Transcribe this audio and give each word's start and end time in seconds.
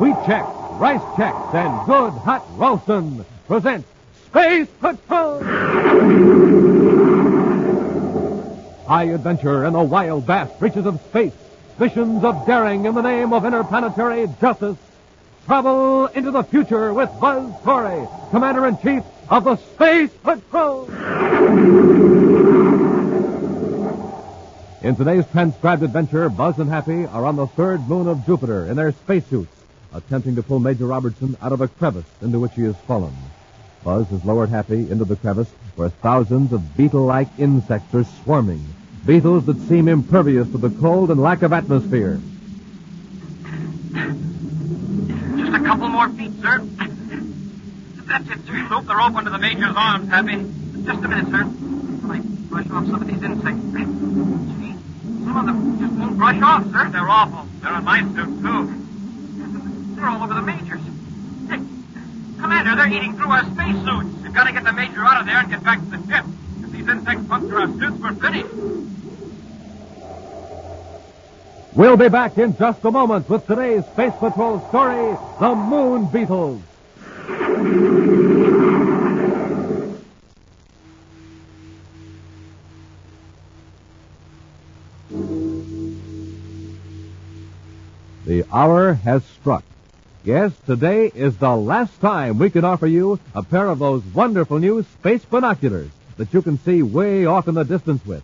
Wheat 0.00 0.16
Chex, 0.26 0.80
Rice 0.80 1.00
Chex, 1.16 1.54
and 1.54 1.86
Good 1.86 2.12
Hot 2.22 2.44
Ralston 2.56 3.24
present 3.46 3.86
Space 4.26 4.66
Patrol! 4.80 5.40
High 8.86 9.04
adventure 9.04 9.64
in 9.64 9.72
the 9.72 9.82
wild, 9.82 10.24
vast 10.24 10.60
reaches 10.60 10.84
of 10.84 11.00
space. 11.02 11.32
Missions 11.78 12.24
of 12.24 12.44
daring 12.44 12.86
in 12.86 12.94
the 12.94 13.02
name 13.02 13.32
of 13.32 13.44
interplanetary 13.44 14.28
justice. 14.40 14.76
Travel 15.46 16.06
into 16.06 16.32
the 16.32 16.42
future 16.42 16.92
with 16.92 17.10
Buzz 17.20 17.52
Corey, 17.62 18.08
Commander-in-Chief 18.30 19.04
of 19.30 19.44
the 19.44 19.56
Space 19.56 20.10
Patrol. 20.24 20.90
In 24.82 24.96
today's 24.96 25.24
transcribed 25.30 25.84
adventure, 25.84 26.28
Buzz 26.28 26.58
and 26.58 26.68
Happy 26.68 27.06
are 27.06 27.24
on 27.24 27.36
the 27.36 27.46
third 27.46 27.88
moon 27.88 28.08
of 28.08 28.26
Jupiter 28.26 28.66
in 28.66 28.76
their 28.76 28.90
spacesuits, 28.92 29.50
attempting 29.94 30.34
to 30.34 30.42
pull 30.42 30.58
Major 30.58 30.86
Robertson 30.86 31.36
out 31.40 31.52
of 31.52 31.60
a 31.60 31.68
crevice 31.68 32.04
into 32.20 32.40
which 32.40 32.54
he 32.54 32.62
has 32.62 32.76
fallen. 32.86 33.14
Buzz 33.84 34.08
has 34.08 34.24
lowered 34.24 34.48
Happy 34.48 34.90
into 34.90 35.04
the 35.04 35.16
crevice 35.16 35.50
where 35.76 35.88
thousands 35.88 36.52
of 36.52 36.76
beetle-like 36.76 37.28
insects 37.38 37.94
are 37.94 38.04
swarming. 38.04 38.64
Beetles 39.04 39.46
that 39.46 39.58
seem 39.68 39.88
impervious 39.88 40.50
to 40.50 40.58
the 40.58 40.70
cold 40.70 41.10
and 41.10 41.20
lack 41.20 41.42
of 41.42 41.52
atmosphere. 41.52 42.20
Just 45.36 45.54
a 45.54 45.60
couple 45.60 45.88
more 45.88 46.08
feet, 46.10 46.32
sir. 46.40 46.60
That's 48.06 48.28
it, 48.30 48.46
sir. 48.46 48.66
Loop 48.70 48.86
the 48.86 48.94
rope 48.94 49.14
under 49.14 49.30
the 49.30 49.38
major's 49.38 49.74
arms, 49.76 50.08
Happy. 50.08 50.36
Just 50.84 51.04
a 51.04 51.08
minute, 51.08 51.26
sir. 51.30 51.44
While 51.44 52.12
I 52.12 52.20
brush 52.20 52.70
off 52.70 52.86
some 52.86 53.02
of 53.02 53.06
these 53.06 53.22
insects. 53.22 53.62
Gee, 54.58 54.76
some 55.24 55.36
of 55.36 55.46
them 55.46 55.78
just 55.78 55.92
won't 55.94 56.16
brush 56.16 56.42
off, 56.42 56.64
sir. 56.70 56.88
They're 56.90 57.08
awful. 57.08 57.46
They're 57.60 57.72
on 57.72 57.84
my 57.84 58.00
suit, 58.00 58.42
too. 58.42 58.83
They're 60.04 60.12
all 60.12 60.22
over 60.22 60.34
the 60.34 60.42
major's. 60.42 60.82
Hey, 61.48 61.64
Commander, 62.38 62.76
they're 62.76 62.92
eating 62.92 63.16
through 63.16 63.30
our 63.30 63.42
spacesuits. 63.42 64.22
We've 64.22 64.34
got 64.34 64.44
to 64.44 64.52
get 64.52 64.64
the 64.64 64.72
major 64.74 65.02
out 65.02 65.22
of 65.22 65.26
there 65.26 65.38
and 65.38 65.48
get 65.48 65.64
back 65.64 65.78
to 65.78 65.86
the 65.86 65.96
ship. 66.06 66.26
If 66.62 66.72
these 66.72 66.86
insects 66.86 67.26
puncture 67.26 67.58
our 67.58 67.68
suits, 67.68 68.02
we're 68.02 68.12
finished. 68.12 68.54
We'll 71.72 71.96
be 71.96 72.10
back 72.10 72.36
in 72.36 72.54
just 72.54 72.84
a 72.84 72.90
moment 72.90 73.30
with 73.30 73.46
today's 73.46 73.86
Space 73.86 74.12
Patrol 74.18 74.60
story, 74.68 75.16
The 75.40 75.54
Moon 75.54 76.04
Beetles. 76.12 76.60
The 88.26 88.44
hour 88.52 88.92
has 88.92 89.24
struck. 89.24 89.64
Yes, 90.24 90.52
today 90.64 91.12
is 91.14 91.36
the 91.36 91.54
last 91.54 92.00
time 92.00 92.38
we 92.38 92.48
can 92.48 92.64
offer 92.64 92.86
you 92.86 93.20
a 93.34 93.42
pair 93.42 93.68
of 93.68 93.78
those 93.78 94.02
wonderful 94.14 94.58
new 94.58 94.82
space 94.82 95.22
binoculars 95.22 95.90
that 96.16 96.32
you 96.32 96.40
can 96.40 96.58
see 96.60 96.82
way 96.82 97.26
off 97.26 97.46
in 97.46 97.54
the 97.54 97.62
distance 97.62 98.06
with. 98.06 98.22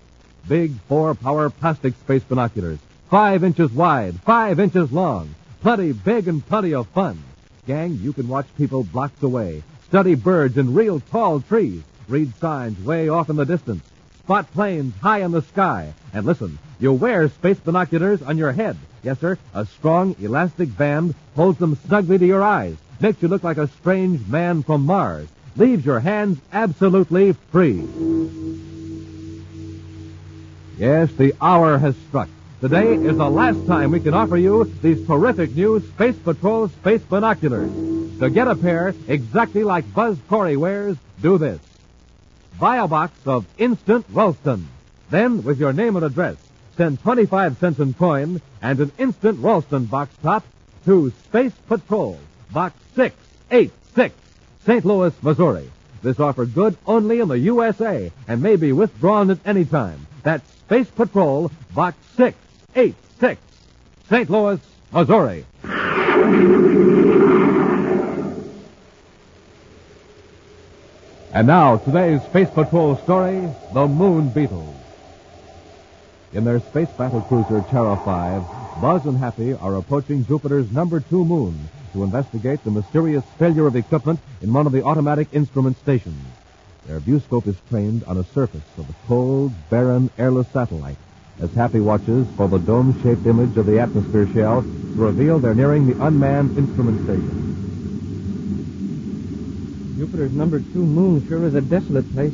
Big 0.48 0.72
four-power 0.88 1.50
plastic 1.50 1.92
space 1.96 2.22
binoculars, 2.22 2.78
five 3.10 3.44
inches 3.44 3.70
wide, 3.70 4.18
five 4.22 4.58
inches 4.58 4.90
long, 4.90 5.34
plenty 5.60 5.92
big 5.92 6.26
and 6.26 6.46
plenty 6.46 6.72
of 6.72 6.86
fun. 6.86 7.22
Gang, 7.66 7.98
you 8.00 8.14
can 8.14 8.28
watch 8.28 8.46
people 8.56 8.82
blocks 8.82 9.22
away, 9.22 9.62
study 9.86 10.14
birds 10.14 10.56
in 10.56 10.72
real 10.72 11.00
tall 11.00 11.42
trees, 11.42 11.82
read 12.08 12.34
signs 12.36 12.82
way 12.82 13.10
off 13.10 13.28
in 13.28 13.36
the 13.36 13.44
distance, 13.44 13.84
spot 14.24 14.50
planes 14.52 14.94
high 14.96 15.22
in 15.22 15.32
the 15.32 15.42
sky, 15.42 15.92
and 16.12 16.24
listen, 16.24 16.58
you 16.78 16.92
wear 16.92 17.28
space 17.28 17.58
binoculars 17.58 18.22
on 18.22 18.38
your 18.38 18.52
head. 18.52 18.76
Yes, 19.02 19.18
sir, 19.18 19.38
a 19.54 19.66
strong 19.66 20.14
elastic 20.20 20.76
band 20.76 21.14
holds 21.34 21.58
them 21.58 21.76
snugly 21.86 22.18
to 22.18 22.26
your 22.26 22.42
eyes, 22.42 22.76
makes 23.00 23.22
you 23.22 23.28
look 23.28 23.42
like 23.42 23.58
a 23.58 23.68
strange 23.68 24.26
man 24.26 24.62
from 24.62 24.84
Mars, 24.86 25.28
leaves 25.56 25.84
your 25.84 26.00
hands 26.00 26.38
absolutely 26.52 27.32
free. 27.50 27.86
Yes, 30.78 31.10
the 31.12 31.34
hour 31.40 31.78
has 31.78 31.94
struck. 32.08 32.28
Today 32.60 32.94
is 32.94 33.16
the 33.16 33.28
last 33.28 33.66
time 33.66 33.90
we 33.90 34.00
can 34.00 34.14
offer 34.14 34.36
you 34.36 34.64
these 34.82 35.06
terrific 35.06 35.54
new 35.56 35.80
Space 35.80 36.16
Patrol 36.16 36.68
Space 36.68 37.02
Binoculars. 37.02 37.70
To 38.20 38.28
get 38.28 38.48
a 38.48 38.54
pair 38.54 38.94
exactly 39.08 39.64
like 39.64 39.92
Buzz 39.94 40.18
Corey 40.28 40.56
wears, 40.56 40.96
do 41.22 41.38
this. 41.38 41.58
Buy 42.60 42.76
a 42.76 42.86
box 42.86 43.14
of 43.24 43.46
Instant 43.56 44.04
Ralston. 44.12 44.68
Then, 45.08 45.42
with 45.44 45.58
your 45.58 45.72
name 45.72 45.96
and 45.96 46.04
address, 46.04 46.36
send 46.76 47.00
25 47.00 47.56
cents 47.56 47.78
in 47.78 47.94
coin 47.94 48.42
and 48.60 48.78
an 48.80 48.92
Instant 48.98 49.38
Ralston 49.40 49.86
box 49.86 50.14
top 50.22 50.44
to 50.84 51.10
Space 51.24 51.54
Patrol, 51.68 52.20
Box 52.52 52.76
686, 52.96 54.14
St. 54.66 54.84
Louis, 54.84 55.14
Missouri. 55.22 55.70
This 56.02 56.20
offer 56.20 56.44
good 56.44 56.76
only 56.86 57.20
in 57.20 57.28
the 57.28 57.38
USA 57.38 58.12
and 58.28 58.42
may 58.42 58.56
be 58.56 58.72
withdrawn 58.72 59.30
at 59.30 59.38
any 59.46 59.64
time. 59.64 60.06
That's 60.22 60.46
Space 60.66 60.90
Patrol, 60.90 61.50
Box 61.74 61.96
686, 62.18 63.40
St. 64.10 64.28
Louis, 64.28 64.60
Missouri. 64.92 65.46
And 71.32 71.46
now, 71.46 71.76
today's 71.76 72.20
Space 72.22 72.50
Patrol 72.50 72.96
story, 72.96 73.48
The 73.72 73.86
Moon 73.86 74.30
Beetles. 74.30 74.74
In 76.32 76.42
their 76.42 76.58
space 76.58 76.88
battle 76.98 77.20
cruiser 77.20 77.64
Terra 77.70 77.96
5, 78.04 78.80
Buzz 78.80 79.06
and 79.06 79.16
Happy 79.16 79.54
are 79.54 79.76
approaching 79.76 80.26
Jupiter's 80.26 80.72
number 80.72 80.98
two 80.98 81.24
moon 81.24 81.68
to 81.92 82.02
investigate 82.02 82.64
the 82.64 82.72
mysterious 82.72 83.22
failure 83.38 83.68
of 83.68 83.76
equipment 83.76 84.18
in 84.42 84.52
one 84.52 84.66
of 84.66 84.72
the 84.72 84.82
automatic 84.82 85.28
instrument 85.32 85.78
stations. 85.78 86.20
Their 86.88 86.98
viewscope 86.98 87.46
is 87.46 87.56
trained 87.68 88.02
on 88.04 88.18
a 88.18 88.24
surface 88.24 88.66
of 88.76 88.90
a 88.90 88.94
cold, 89.06 89.52
barren, 89.70 90.10
airless 90.18 90.48
satellite 90.48 90.98
as 91.40 91.54
Happy 91.54 91.78
watches 91.78 92.26
for 92.36 92.48
the 92.48 92.58
dome-shaped 92.58 93.24
image 93.24 93.56
of 93.56 93.66
the 93.66 93.78
atmosphere 93.78 94.26
shell 94.34 94.62
to 94.62 94.94
reveal 94.96 95.38
they're 95.38 95.54
nearing 95.54 95.86
the 95.86 96.04
unmanned 96.04 96.58
instrument 96.58 97.04
station. 97.04 97.69
Jupiter's 100.00 100.32
number 100.32 100.60
two 100.60 100.82
moon 100.82 101.28
sure 101.28 101.44
is 101.44 101.54
a 101.54 101.60
desolate 101.60 102.10
place. 102.14 102.32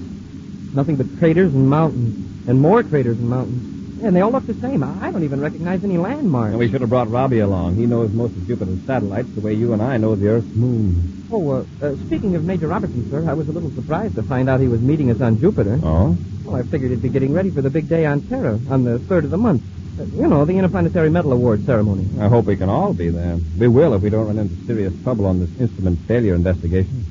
Nothing 0.72 0.94
but 0.94 1.06
craters 1.18 1.52
and 1.52 1.68
mountains, 1.68 2.48
and 2.48 2.60
more 2.60 2.84
craters 2.84 3.18
and 3.18 3.28
mountains. 3.28 4.04
And 4.04 4.14
they 4.14 4.20
all 4.20 4.30
look 4.30 4.46
the 4.46 4.54
same. 4.54 4.84
I 4.84 5.10
don't 5.10 5.24
even 5.24 5.40
recognize 5.40 5.82
any 5.82 5.98
landmarks. 5.98 6.50
And 6.50 6.60
we 6.60 6.70
should 6.70 6.80
have 6.80 6.90
brought 6.90 7.10
Robbie 7.10 7.40
along. 7.40 7.74
He 7.74 7.86
knows 7.86 8.12
most 8.12 8.36
of 8.36 8.46
Jupiter's 8.46 8.80
satellites 8.82 9.30
the 9.34 9.40
way 9.40 9.54
you 9.54 9.72
and 9.72 9.82
I 9.82 9.96
know 9.96 10.14
the 10.14 10.28
Earth's 10.28 10.54
moon. 10.54 11.26
Oh, 11.32 11.50
uh, 11.50 11.64
uh, 11.82 11.96
speaking 12.06 12.36
of 12.36 12.44
Major 12.44 12.68
Robertson, 12.68 13.10
sir, 13.10 13.28
I 13.28 13.34
was 13.34 13.48
a 13.48 13.52
little 13.52 13.72
surprised 13.72 14.14
to 14.14 14.22
find 14.22 14.48
out 14.48 14.60
he 14.60 14.68
was 14.68 14.80
meeting 14.80 15.10
us 15.10 15.20
on 15.20 15.40
Jupiter. 15.40 15.80
Oh? 15.82 16.16
Well, 16.44 16.54
I 16.54 16.62
figured 16.62 16.92
he'd 16.92 17.02
be 17.02 17.08
getting 17.08 17.32
ready 17.32 17.50
for 17.50 17.62
the 17.62 17.70
big 17.70 17.88
day 17.88 18.06
on 18.06 18.20
Terra 18.28 18.60
on 18.70 18.84
the 18.84 19.00
third 19.00 19.24
of 19.24 19.32
the 19.32 19.38
month. 19.38 19.64
Uh, 19.98 20.04
you 20.04 20.28
know, 20.28 20.44
the 20.44 20.56
Interplanetary 20.56 21.10
Medal 21.10 21.32
Award 21.32 21.66
ceremony. 21.66 22.06
I 22.20 22.28
hope 22.28 22.44
we 22.44 22.56
can 22.56 22.68
all 22.68 22.92
be 22.92 23.08
there. 23.08 23.38
We 23.58 23.66
will 23.66 23.92
if 23.94 24.02
we 24.02 24.10
don't 24.10 24.28
run 24.28 24.38
into 24.38 24.54
serious 24.66 24.94
trouble 25.02 25.26
on 25.26 25.40
this 25.40 25.50
instrument 25.58 25.98
failure 26.06 26.36
investigation. 26.36 27.06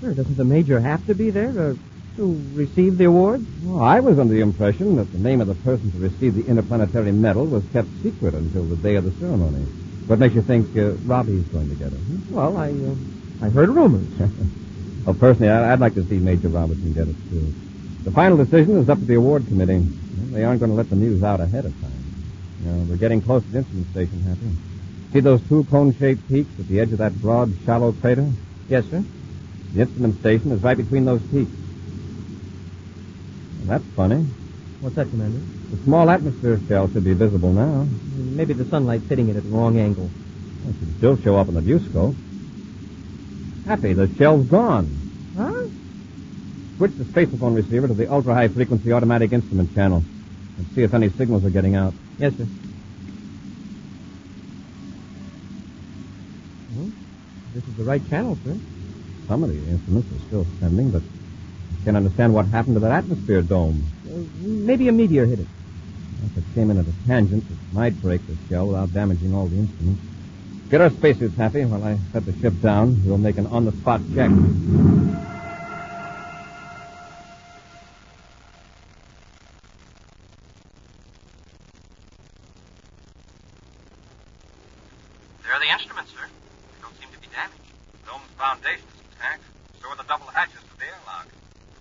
Sir, 0.00 0.14
doesn't 0.14 0.36
the 0.36 0.44
Major 0.44 0.80
have 0.80 1.04
to 1.06 1.14
be 1.14 1.30
there 1.30 1.50
uh, 1.50 1.74
to 2.16 2.42
receive 2.54 2.96
the 2.96 3.04
award? 3.04 3.44
Well, 3.64 3.82
I 3.84 4.00
was 4.00 4.18
under 4.18 4.32
the 4.32 4.40
impression 4.40 4.96
that 4.96 5.12
the 5.12 5.18
name 5.18 5.40
of 5.40 5.46
the 5.46 5.54
person 5.56 5.92
to 5.92 5.98
receive 5.98 6.34
the 6.34 6.46
Interplanetary 6.46 7.12
Medal 7.12 7.44
was 7.46 7.62
kept 7.72 7.88
secret 8.02 8.34
until 8.34 8.64
the 8.64 8.76
day 8.76 8.94
of 8.96 9.04
the 9.04 9.12
ceremony. 9.20 9.62
What 10.06 10.18
makes 10.18 10.34
you 10.34 10.42
think 10.42 10.74
uh, 10.76 10.92
Robbie's 11.04 11.44
going 11.48 11.68
to 11.68 11.74
get 11.74 11.88
it? 11.92 11.96
hmm? 12.00 12.34
Well, 12.34 12.56
I, 12.56 12.70
uh, 12.70 13.46
I 13.46 13.50
heard 13.50 13.68
rumors. 13.68 14.08
well, 15.04 15.14
personally, 15.14 15.50
I- 15.50 15.72
I'd 15.72 15.80
like 15.80 15.94
to 15.94 16.04
see 16.06 16.16
Major 16.18 16.48
Robertson 16.48 16.92
get 16.94 17.06
it, 17.06 17.16
too. 17.30 17.52
The 18.04 18.10
final 18.10 18.38
decision 18.38 18.78
is 18.78 18.88
up 18.88 18.98
to 18.98 19.04
the 19.04 19.14
award 19.16 19.46
committee. 19.46 19.84
They 20.32 20.44
aren't 20.44 20.60
going 20.60 20.70
to 20.70 20.76
let 20.76 20.88
the 20.88 20.96
news 20.96 21.22
out 21.22 21.40
ahead 21.40 21.66
of 21.66 21.78
time. 21.80 21.92
You 22.64 22.70
know, 22.70 22.86
we're 22.88 22.96
getting 22.96 23.20
close 23.20 23.42
to 23.42 23.50
the 23.50 23.58
instrument 23.58 23.90
station, 23.90 24.20
Happy. 24.22 24.50
See 25.12 25.20
those 25.20 25.46
two 25.48 25.64
cone-shaped 25.64 26.26
peaks 26.28 26.50
at 26.58 26.68
the 26.68 26.80
edge 26.80 26.92
of 26.92 26.98
that 26.98 27.20
broad, 27.20 27.52
shallow 27.66 27.92
crater? 27.92 28.30
yes, 28.68 28.84
sir. 28.88 29.04
The 29.74 29.82
instrument 29.82 30.18
station 30.20 30.52
is 30.52 30.62
right 30.62 30.76
between 30.76 31.04
those 31.04 31.22
peaks. 31.30 31.50
That's 33.64 33.84
funny. 33.94 34.26
What's 34.80 34.96
that, 34.96 35.08
Commander? 35.10 35.38
The 35.70 35.76
small 35.84 36.10
atmosphere 36.10 36.58
shell 36.66 36.88
should 36.90 37.04
be 37.04 37.12
visible 37.12 37.52
now. 37.52 37.86
Maybe 38.16 38.52
the 38.52 38.64
sunlight's 38.64 39.06
hitting 39.08 39.28
it 39.28 39.36
at 39.36 39.44
the 39.44 39.48
wrong 39.50 39.78
angle. 39.78 40.10
It 40.68 40.74
should 40.78 40.96
still 40.96 41.16
show 41.18 41.36
up 41.36 41.46
on 41.48 41.54
the 41.54 41.60
viewscope. 41.60 42.16
Happy, 43.66 43.92
the 43.92 44.12
shell's 44.16 44.46
gone. 44.46 44.88
Huh? 45.36 45.68
Switch 46.78 46.92
the 46.96 47.04
spacephone 47.04 47.54
receiver 47.54 47.86
to 47.86 47.94
the 47.94 48.10
ultra-high 48.10 48.48
frequency 48.48 48.92
automatic 48.92 49.32
instrument 49.32 49.72
channel 49.74 50.02
and 50.56 50.66
see 50.74 50.82
if 50.82 50.92
any 50.92 51.10
signals 51.10 51.44
are 51.44 51.50
getting 51.50 51.76
out. 51.76 51.94
Yes, 52.18 52.32
sir. 52.36 52.46
Well, 56.74 56.90
this 57.54 57.64
is 57.68 57.76
the 57.76 57.84
right 57.84 58.08
channel, 58.10 58.36
sir. 58.44 58.56
Some 59.30 59.44
of 59.44 59.50
the 59.50 59.70
instruments 59.70 60.10
are 60.10 60.26
still 60.26 60.46
sending, 60.58 60.90
but 60.90 61.02
I 61.02 61.84
can't 61.84 61.96
understand 61.96 62.34
what 62.34 62.46
happened 62.46 62.74
to 62.74 62.80
that 62.80 62.90
atmosphere 62.90 63.42
dome. 63.42 63.84
Uh, 64.04 64.24
maybe 64.40 64.88
a 64.88 64.92
meteor 64.92 65.24
hit 65.24 65.38
it. 65.38 65.46
If 66.24 66.38
it 66.38 66.44
came 66.56 66.68
in 66.68 66.78
at 66.78 66.86
a 66.86 66.92
tangent, 67.06 67.44
it 67.44 67.56
might 67.72 67.94
break 68.02 68.26
the 68.26 68.36
shell 68.48 68.66
without 68.66 68.92
damaging 68.92 69.32
all 69.32 69.46
the 69.46 69.56
instruments. 69.56 70.02
Get 70.68 70.80
our 70.80 70.90
spacesuits, 70.90 71.36
Happy. 71.36 71.64
While 71.64 71.84
I 71.84 71.98
set 72.12 72.26
the 72.26 72.32
ship 72.40 72.54
down, 72.60 73.02
we'll 73.06 73.18
make 73.18 73.38
an 73.38 73.46
on-the-spot 73.46 74.00
check. 74.14 74.30
There 85.42 85.52
are 85.54 85.60
the 85.60 85.70
instruments, 85.72 86.10
sir. 86.10 86.26
They 86.26 86.82
don't 86.82 86.94
seem 86.98 87.10
to 87.10 87.18
be 87.18 87.26
damaged. 87.34 87.62
The 87.92 88.10
dome's 88.10 88.30
foundation's 88.38 88.86
intact. 89.10 89.42
So 89.82 89.88
are 89.88 89.96
the 89.96 90.04
double 90.04 90.26
hatches 90.26 90.62
to 90.62 90.78
the 90.78 90.84
airlock. 90.86 91.26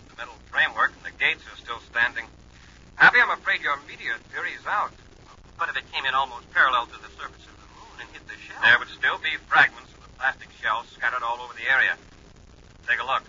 The 0.10 0.16
metal 0.18 0.34
framework 0.50 0.94
and 0.98 1.06
the 1.06 1.16
gates 1.19 1.44
are 1.45 1.57
still 1.62 1.80
standing. 1.92 2.25
Happy, 2.95 3.22
I'm 3.22 3.30
afraid 3.30 3.62
theory's 4.31 4.66
out. 4.68 4.92
But 5.57 5.69
if 5.69 5.75
it 5.75 5.86
came 5.92 6.06
in 6.06 6.13
almost 6.16 6.48
parallel 6.51 6.88
to 6.88 7.00
the 7.00 7.12
surface 7.19 7.44
of 7.44 7.56
the 7.60 7.69
moon 7.75 7.95
and 8.00 8.07
hit 8.16 8.24
the 8.27 8.38
shell... 8.39 8.63
There 8.63 8.80
would 8.80 8.92
still 8.95 9.19
be 9.19 9.36
fragments 9.51 9.92
of 9.92 10.04
the 10.04 10.12
plastic 10.16 10.48
shell 10.63 10.88
scattered 10.95 11.24
all 11.24 11.39
over 11.44 11.51
the 11.56 11.68
area. 11.68 12.00
Take 12.88 13.04
a 13.04 13.07
look. 13.07 13.27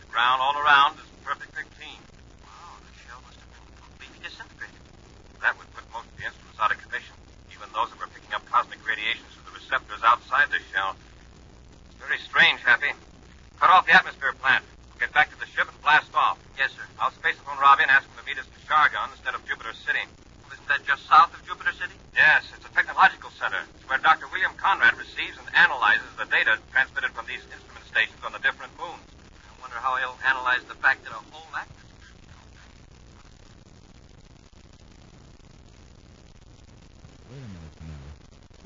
The 0.00 0.08
ground 0.12 0.44
all 0.44 0.56
around 0.60 1.00
is 1.00 1.08
perfectly 1.24 1.64
clean. 1.80 2.00
Wow, 2.44 2.76
the 2.84 2.92
shell 3.04 3.20
must 3.24 3.40
have 3.40 3.50
been 3.52 3.64
completely 3.80 4.20
disintegrated. 4.20 4.82
That 5.40 5.56
would 5.56 5.68
put 5.72 5.88
most 5.88 6.08
of 6.12 6.16
the 6.20 6.28
instruments 6.28 6.60
out 6.60 6.70
of 6.72 6.78
commission, 6.84 7.16
even 7.48 7.72
those 7.72 7.88
that 7.88 7.98
were 7.98 8.12
picking 8.12 8.36
up 8.36 8.44
cosmic 8.44 8.84
radiations 8.84 9.28
through 9.32 9.48
the 9.48 9.56
receptors 9.56 10.04
outside 10.04 10.52
the 10.52 10.60
shell. 10.72 11.00
It's 11.88 11.96
very 11.96 12.20
strange, 12.28 12.60
Happy. 12.60 12.92
Cut 13.56 13.68
off 13.68 13.84
the 13.84 13.92
atmosphere 13.92 14.32
plant. 14.36 14.64
We'll 14.88 15.00
get 15.00 15.12
back 15.12 15.28
to 15.32 15.38
the 15.40 15.48
ship 15.48 15.68
and 15.68 15.76
blast 15.80 16.12
off. 16.16 16.40
Yes, 16.56 16.72
sir. 16.72 16.84
I'll 17.00 17.12
spacephone 17.12 17.60
Robbie 17.60 17.84
and 17.84 17.92
ask 17.92 18.08
him 18.08 18.16
to 18.20 18.24
meet 18.24 18.40
us 18.40 18.48
to 18.48 18.58
Shargon 18.64 19.12
instead 19.12 19.34
of 19.34 19.44
Jupiter 19.44 19.72
City. 19.84 20.00
Isn't 20.70 20.86
that 20.86 20.96
just 20.96 21.08
south 21.08 21.34
of 21.34 21.44
Jupiter 21.46 21.72
City? 21.72 21.94
Yes, 22.14 22.44
it's 22.54 22.64
a 22.64 22.70
technological 22.70 23.30
center. 23.30 23.58
It's 23.74 23.88
where 23.88 23.98
Dr. 23.98 24.26
William 24.30 24.52
Conrad 24.56 24.94
receives 24.98 25.36
and 25.38 25.46
analyzes 25.54 26.06
the 26.16 26.26
data 26.26 26.58
transmitted 26.70 27.10
from 27.10 27.26
these 27.26 27.42
instrument 27.50 27.84
stations 27.90 28.22
on 28.24 28.30
the 28.32 28.38
different 28.38 28.70
moons. 28.78 29.02
I 29.50 29.60
wonder 29.60 29.76
how 29.82 29.96
he'll 29.98 30.18
analyze 30.22 30.62
the 30.68 30.78
fact 30.78 31.02
that 31.04 31.10
a 31.10 31.22
whole 31.34 31.50
atmosphere 31.58 31.74
Wait 37.30 37.38
a 37.38 37.50
minute, 37.50 37.74
Commander. 37.78 38.10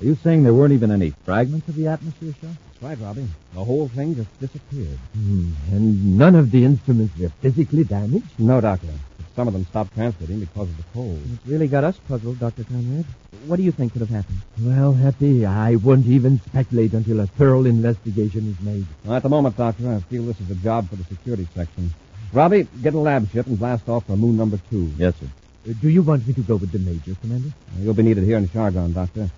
Are 0.01 0.05
you 0.05 0.15
saying 0.21 0.45
there 0.45 0.53
weren't 0.53 0.77
even 0.77 0.91
any 0.91 1.15
fragments 1.25 1.69
of 1.69 1.77
the 1.77 1.89
atmosphere 1.89 2.35
shell? 2.41 2.53
That's 2.53 2.83
right, 2.83 2.99
Robbie. 3.01 3.29
The 3.55 3.65
whole 3.65 3.89
thing 3.89 4.15
just 4.15 4.29
disappeared. 4.41 4.99
Hmm, 5.17 5.53
and 5.73 6.19
none 6.19 6.35
of 6.35 6.51
the 6.51 6.65
instruments 6.65 7.17
were 7.19 7.33
physically 7.41 7.85
damaged? 7.85 8.29
No, 8.39 8.61
Doctor. 8.61 8.93
But 9.35 9.41
some 9.41 9.49
of 9.49 9.55
them 9.55 9.65
stopped 9.67 9.95
transmitting 9.95 10.41
because 10.41 10.69
of 10.69 10.77
the 10.77 10.85
cold. 10.93 11.21
It's 11.33 11.47
really 11.47 11.67
got 11.69 11.85
us 11.85 11.97
puzzled, 12.09 12.39
Dr. 12.39 12.65
Conrad. 12.65 13.05
What 13.47 13.57
do 13.57 13.63
you 13.63 13.73
think 13.73 13.93
could 13.93 14.01
have 14.01 14.11
happened? 14.11 14.39
Well, 14.61 14.93
Happy, 14.93 15.45
I 15.45 15.77
won't 15.77 16.07
even 16.07 16.41
speculate 16.47 16.93
until 16.93 17.21
a 17.21 17.27
thorough 17.27 17.65
investigation 17.65 18.49
is 18.51 18.65
made. 18.65 18.87
Well, 19.05 19.17
at 19.17 19.23
the 19.23 19.29
moment, 19.29 19.57
Doctor, 19.57 19.93
I 19.93 20.01
feel 20.01 20.25
this 20.25 20.41
is 20.41 20.51
a 20.51 20.55
job 20.55 20.89
for 20.89 20.97
the 20.97 21.05
security 21.05 21.49
section. 21.55 21.93
Robbie, 22.33 22.67
get 22.83 22.95
a 22.95 22.99
lab 22.99 23.31
ship 23.31 23.47
and 23.47 23.59
blast 23.59 23.89
off 23.89 24.07
for 24.07 24.17
moon 24.17 24.37
number 24.37 24.59
two. 24.71 24.93
Yes, 24.97 25.15
sir. 25.21 25.27
Uh, 25.69 25.73
do 25.81 25.89
you 25.89 26.03
want 26.03 26.27
me 26.27 26.35
to 26.35 26.43
go 26.43 26.57
with 26.57 26.73
the 26.73 26.79
Major, 26.79 27.15
Commander? 27.21 27.51
You'll 27.79 27.95
be 27.95 28.03
needed 28.03 28.25
here 28.25 28.37
in 28.37 28.49
Shargon, 28.49 28.95
Doctor. 28.95 29.31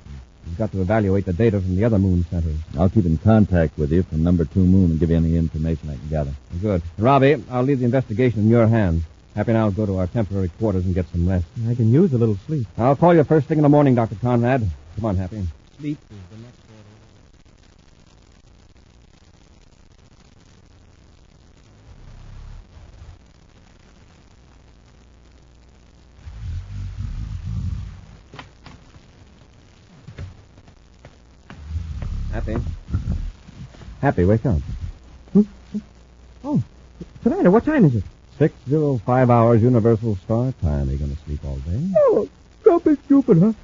You've 0.47 0.59
got 0.59 0.73
to 0.73 0.81
evaluate 0.81 1.25
the 1.27 1.33
data 1.33 1.61
from 1.61 1.75
the 1.75 1.85
other 1.85 1.99
moon 1.99 2.25
centers. 2.31 2.57
I'll 2.79 2.89
keep 2.89 3.05
in 3.05 3.19
contact 3.19 3.77
with 3.79 3.93
you 3.93 4.03
from 4.05 4.23
number 4.23 4.45
two 4.45 4.61
moon 4.65 4.93
and 4.93 5.01
give 5.01 5.11
you 5.11 5.17
any 5.17 5.37
information 5.37 5.91
I 5.91 5.97
can 5.97 6.09
gather. 6.09 6.35
Good. 6.61 6.83
Robbie, 6.99 7.43
I'll 7.51 7.63
leave 7.65 7.81
the 7.81 7.85
investigation 7.85 8.41
in 8.41 8.49
your 8.49 8.67
hands. 8.69 9.03
Happy 9.37 9.51
and 9.51 9.59
I'll 9.59 9.71
go 9.71 9.85
to 9.85 9.99
our 9.99 10.07
temporary 10.07 10.49
quarters 10.49 10.87
and 10.87 10.95
get 10.95 11.07
some 11.13 11.29
rest. 11.29 11.45
I 11.69 11.75
can 11.75 11.93
use 11.93 12.11
a 12.15 12.17
little 12.17 12.39
sleep. 12.47 12.67
I'll 12.79 12.97
call 12.97 13.15
you 13.15 13.23
first 13.23 13.47
thing 13.47 13.59
in 13.59 13.63
the 13.63 13.69
morning, 13.69 13.95
Dr. 13.95 14.15
Conrad. 14.15 14.67
Come 14.95 15.05
on, 15.05 15.17
Happy. 15.19 15.47
Sleep 15.79 15.99
is 16.11 16.17
the 16.31 16.39
next 16.39 16.59
order. 32.33 32.57
Happy. 32.57 32.57
Happy, 34.01 34.25
wake 34.25 34.47
up. 34.47 34.63
Hmm? 35.35 35.43
Oh, 36.43 36.63
Commander, 37.23 37.51
what 37.51 37.67
time 37.67 37.85
is 37.85 37.97
it? 37.97 38.05
Six 38.39 38.55
zero 38.69 38.99
five 38.99 39.31
hours 39.31 39.63
Universal 39.63 40.17
Star 40.17 40.53
Time. 40.61 40.89
Are 40.89 40.93
you 40.93 40.99
going 40.99 41.15
to 41.17 41.23
sleep 41.25 41.45
all 41.45 41.57
day? 41.57 41.81
Oh, 41.97 42.29
stop 42.61 42.87
it, 42.87 42.99
Jupiter. 43.09 43.55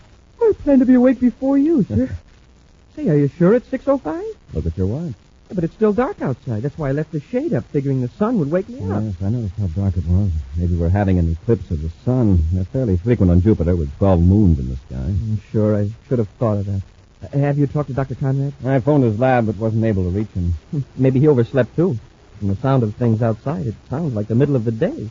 I 0.40 0.52
plan 0.62 0.78
to 0.78 0.86
be 0.86 0.94
awake 0.94 1.20
before 1.20 1.58
you, 1.58 1.84
sir. 1.84 2.08
Say, 2.96 3.08
are 3.08 3.16
you 3.16 3.28
sure 3.28 3.54
it's 3.54 3.68
6.05? 3.68 4.22
Look 4.54 4.66
at 4.66 4.76
your 4.76 4.86
watch. 4.86 5.12
Yeah, 5.48 5.54
but 5.54 5.64
it's 5.64 5.74
still 5.74 5.92
dark 5.92 6.20
outside. 6.22 6.62
That's 6.62 6.76
why 6.78 6.88
I 6.88 6.92
left 6.92 7.12
the 7.12 7.20
shade 7.20 7.52
up, 7.54 7.64
figuring 7.66 8.00
the 8.00 8.08
sun 8.08 8.38
would 8.38 8.50
wake 8.50 8.68
me 8.68 8.80
up. 8.90 9.02
Yes, 9.02 9.14
I 9.22 9.28
noticed 9.28 9.54
how 9.58 9.66
dark 9.68 9.96
it 9.96 10.06
was. 10.06 10.30
Maybe 10.56 10.74
we're 10.76 10.88
having 10.88 11.18
an 11.18 11.30
eclipse 11.32 11.70
of 11.70 11.82
the 11.82 11.90
sun. 12.04 12.42
They're 12.52 12.64
fairly 12.64 12.96
frequent 12.96 13.30
on 13.30 13.40
Jupiter 13.42 13.76
with 13.76 13.96
12 13.98 14.20
moons 14.22 14.58
in 14.58 14.68
the 14.70 14.76
sky. 14.76 14.96
I'm 14.96 15.40
sure 15.52 15.76
I 15.76 15.90
should 16.08 16.18
have 16.18 16.28
thought 16.38 16.58
of 16.58 16.66
that. 16.66 16.82
Uh, 17.34 17.38
have 17.38 17.56
you 17.58 17.66
talked 17.66 17.88
to 17.88 17.94
Dr. 17.94 18.14
Conrad? 18.14 18.52
I 18.64 18.80
phoned 18.80 19.04
his 19.04 19.18
lab 19.18 19.46
but 19.46 19.56
wasn't 19.56 19.84
able 19.84 20.04
to 20.04 20.10
reach 20.10 20.30
him. 20.30 20.54
Maybe 20.96 21.20
he 21.20 21.28
overslept, 21.28 21.76
too. 21.76 21.98
From 22.38 22.48
the 22.48 22.56
sound 22.56 22.82
of 22.82 22.94
things 22.96 23.22
outside, 23.22 23.66
it 23.66 23.74
sounds 23.88 24.14
like 24.14 24.26
the 24.26 24.34
middle 24.34 24.56
of 24.56 24.64
the 24.64 24.72
day. 24.72 25.08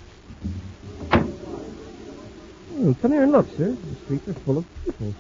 Hmm, 2.74 2.94
come 2.94 3.12
here 3.12 3.24
and 3.24 3.32
look, 3.32 3.48
sir. 3.58 3.72
The 3.72 3.96
streets 4.06 4.28
are 4.28 4.34
full 4.34 4.58
of 4.58 4.66
people. 4.84 5.14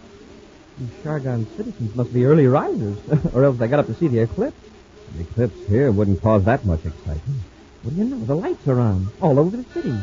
These 0.77 0.89
Shargon 1.03 1.45
citizens 1.55 1.95
must 1.95 2.13
be 2.13 2.25
early 2.25 2.47
risers, 2.47 2.97
or 3.33 3.43
else 3.43 3.57
they 3.57 3.67
got 3.67 3.79
up 3.79 3.87
to 3.87 3.93
see 3.95 4.07
the 4.07 4.19
eclipse. 4.19 4.57
The 5.15 5.21
eclipse 5.21 5.67
here 5.67 5.91
wouldn't 5.91 6.21
cause 6.21 6.43
that 6.45 6.65
much 6.65 6.85
excitement. 6.85 7.41
What 7.83 7.95
do 7.95 8.01
you 8.01 8.05
know? 8.05 8.25
The 8.25 8.35
lights 8.35 8.67
are 8.67 8.79
on, 8.79 9.07
all 9.21 9.39
over 9.39 9.57
the 9.57 9.63
city. 9.73 9.97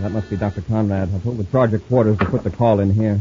That 0.00 0.10
must 0.10 0.28
be 0.28 0.36
Dr. 0.36 0.62
Conrad. 0.62 1.14
I 1.14 1.18
told 1.20 1.38
the 1.38 1.44
charge 1.44 1.72
of 1.72 1.86
quarters 1.86 2.18
to 2.18 2.24
put 2.26 2.44
the 2.44 2.50
call 2.50 2.80
in 2.80 2.92
here. 2.92 3.20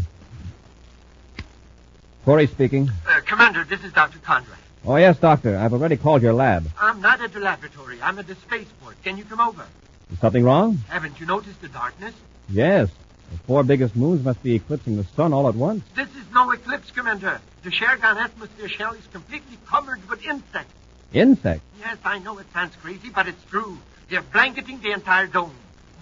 Corey 2.25 2.47
speaking. 2.47 2.89
Uh, 3.07 3.21
Commander, 3.25 3.63
this 3.63 3.83
is 3.83 3.93
Dr. 3.93 4.19
Conrad. 4.19 4.57
Oh, 4.87 4.97
yes, 4.97 5.17
Doctor. 5.17 5.57
I've 5.57 5.73
already 5.73 5.97
called 5.97 6.21
your 6.21 6.33
lab. 6.33 6.69
I'm 6.79 7.01
not 7.01 7.19
at 7.19 7.33
the 7.33 7.39
laboratory. 7.39 7.99
I'm 8.01 8.19
at 8.19 8.27
the 8.27 8.35
spaceport. 8.35 9.01
Can 9.03 9.17
you 9.17 9.25
come 9.25 9.39
over? 9.39 9.65
Is 10.11 10.19
something 10.19 10.43
wrong? 10.43 10.77
Haven't 10.89 11.19
you 11.19 11.25
noticed 11.25 11.59
the 11.61 11.69
darkness? 11.69 12.13
Yes. 12.49 12.89
The 13.31 13.37
four 13.39 13.63
biggest 13.63 13.95
moons 13.95 14.23
must 14.23 14.43
be 14.43 14.53
eclipsing 14.53 14.97
the 14.97 15.03
sun 15.15 15.33
all 15.33 15.49
at 15.49 15.55
once. 15.55 15.83
This 15.95 16.09
is 16.09 16.25
no 16.31 16.51
eclipse, 16.51 16.91
Commander. 16.91 17.41
The 17.63 17.71
Shergon 17.71 18.17
atmosphere 18.17 18.69
shell 18.69 18.93
is 18.93 19.07
completely 19.07 19.57
covered 19.65 20.07
with 20.07 20.23
insects. 20.23 20.73
Insects. 21.11 21.65
Yes, 21.79 21.97
I 22.05 22.19
know 22.19 22.37
it 22.37 22.45
sounds 22.53 22.75
crazy, 22.75 23.09
but 23.09 23.27
it's 23.27 23.43
true. 23.45 23.79
They're 24.09 24.21
blanketing 24.21 24.81
the 24.81 24.91
entire 24.91 25.25
dome. 25.25 25.55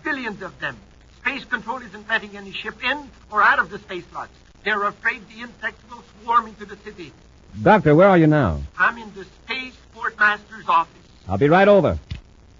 Billions 0.03 0.41
of 0.41 0.59
them. 0.59 0.75
Space 1.21 1.45
Control 1.45 1.77
isn't 1.81 2.09
letting 2.09 2.35
any 2.35 2.51
ship 2.51 2.83
in 2.83 3.09
or 3.31 3.41
out 3.41 3.59
of 3.59 3.69
the 3.69 3.79
space 3.79 4.03
lots. 4.13 4.33
They're 4.65 4.83
afraid 4.83 5.21
the 5.29 5.41
insects 5.41 5.81
will 5.89 6.03
swarm 6.21 6.47
into 6.47 6.65
the 6.65 6.75
city. 6.83 7.13
Doctor, 7.61 7.95
where 7.95 8.09
are 8.09 8.17
you 8.17 8.27
now? 8.27 8.61
I'm 8.77 8.97
in 8.97 9.13
the 9.13 9.25
Spaceport 9.45 10.17
Master's 10.17 10.67
office. 10.67 10.93
I'll 11.27 11.37
be 11.37 11.49
right 11.49 11.67
over. 11.67 11.99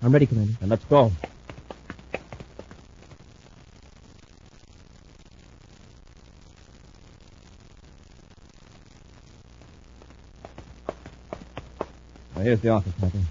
I'm 0.01 0.11
ready, 0.11 0.25
Commander. 0.25 0.53
And 0.61 0.69
let's 0.69 0.85
go. 0.85 1.11
Now, 12.35 12.41
here's 12.41 12.59
the 12.61 12.69
office, 12.69 12.93
Captain. 12.99 13.25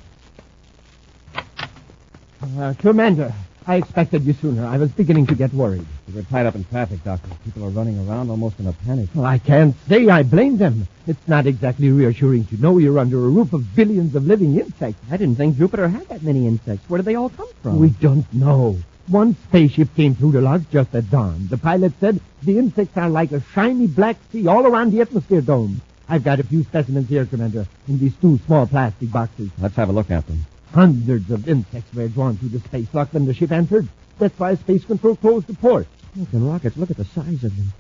Uh, 2.59 2.75
Commander, 2.79 3.33
I 3.67 3.77
expected 3.77 4.25
you 4.25 4.33
sooner. 4.33 4.67
I 4.67 4.79
was 4.79 4.91
beginning 4.91 5.27
to 5.29 5.35
get 5.35 5.53
worried. 5.55 5.87
We 6.13 6.21
were 6.21 6.27
tied 6.27 6.45
up 6.45 6.55
in 6.55 6.65
traffic, 6.65 7.03
Doctor. 7.05 7.31
People 7.43 7.65
are 7.65 7.71
running 7.71 8.07
around 8.07 8.29
almost 8.29 8.61
in 8.61 8.67
a 8.67 8.73
panic. 8.75 9.09
Well, 9.15 9.25
I 9.25 9.39
can't 9.39 9.75
say 9.89 10.09
I 10.11 10.23
blame 10.23 10.59
them. 10.59 10.87
It's 11.07 11.27
not 11.27 11.47
exactly 11.47 11.91
reassuring 11.91 12.45
to 12.47 12.61
know 12.61 12.77
you're 12.77 12.99
under 12.99 13.17
a 13.17 13.29
roof 13.29 13.55
of 13.55 13.75
billions 13.75 14.15
of 14.15 14.27
living 14.27 14.59
insects. 14.59 15.01
I 15.11 15.17
didn't 15.17 15.37
think 15.37 15.57
Jupiter 15.57 15.89
had 15.89 16.07
that 16.11 16.23
many 16.23 16.47
insects. 16.47 16.89
Where 16.91 16.99
do 16.99 17.03
they 17.03 17.15
all 17.15 17.31
come 17.31 17.49
from? 17.63 17.79
We 17.79 17.91
don't 17.91 18.31
know. 18.35 18.77
One 19.07 19.37
spaceship 19.49 19.95
came 19.97 20.15
through 20.15 20.33
the 20.33 20.43
logs 20.43 20.67
just 20.71 20.95
at 20.95 21.11
dawn. 21.11 21.47
The 21.49 21.57
pilot 21.57 21.95
said 21.99 22.21
the 22.43 22.59
insects 22.59 22.97
are 22.99 23.09
like 23.09 23.33
a 23.33 23.41
shiny 23.55 23.87
black 23.87 24.17
sea 24.33 24.47
all 24.47 24.67
around 24.67 24.93
the 24.93 25.01
atmosphere 25.01 25.41
dome. 25.41 25.81
I've 26.11 26.25
got 26.25 26.41
a 26.41 26.45
few 26.45 26.63
specimens 26.65 27.09
here, 27.09 27.25
Commander, 27.25 27.67
in 27.89 27.99
these 27.99 28.15
two 28.21 28.39
small 28.45 28.67
plastic 28.67 29.11
boxes. 29.11 29.51
Let's 29.59 29.77
have 29.77 29.89
a 29.89 29.93
look 29.93 30.11
at 30.11 30.27
them. 30.27 30.45
Hundreds 30.75 31.31
of 31.31 31.49
insects 31.49 31.95
were 31.95 32.09
drawn 32.09 32.37
through 32.37 32.51
the 32.51 32.61
space 32.61 32.89
lock 32.93 33.15
when 33.15 33.25
the 33.25 33.33
ship 33.33 33.51
entered. 33.51 33.89
That's 34.19 34.39
why 34.39 34.55
Space 34.57 34.85
Control 34.85 35.17
closed 35.17 35.47
the 35.47 35.55
port. 35.55 35.87
Look, 36.15 36.33
and 36.33 36.47
rockets, 36.47 36.77
look 36.77 36.91
at 36.91 36.99
the 36.99 37.05
size 37.07 37.43
of 37.43 37.57
them. 37.57 37.73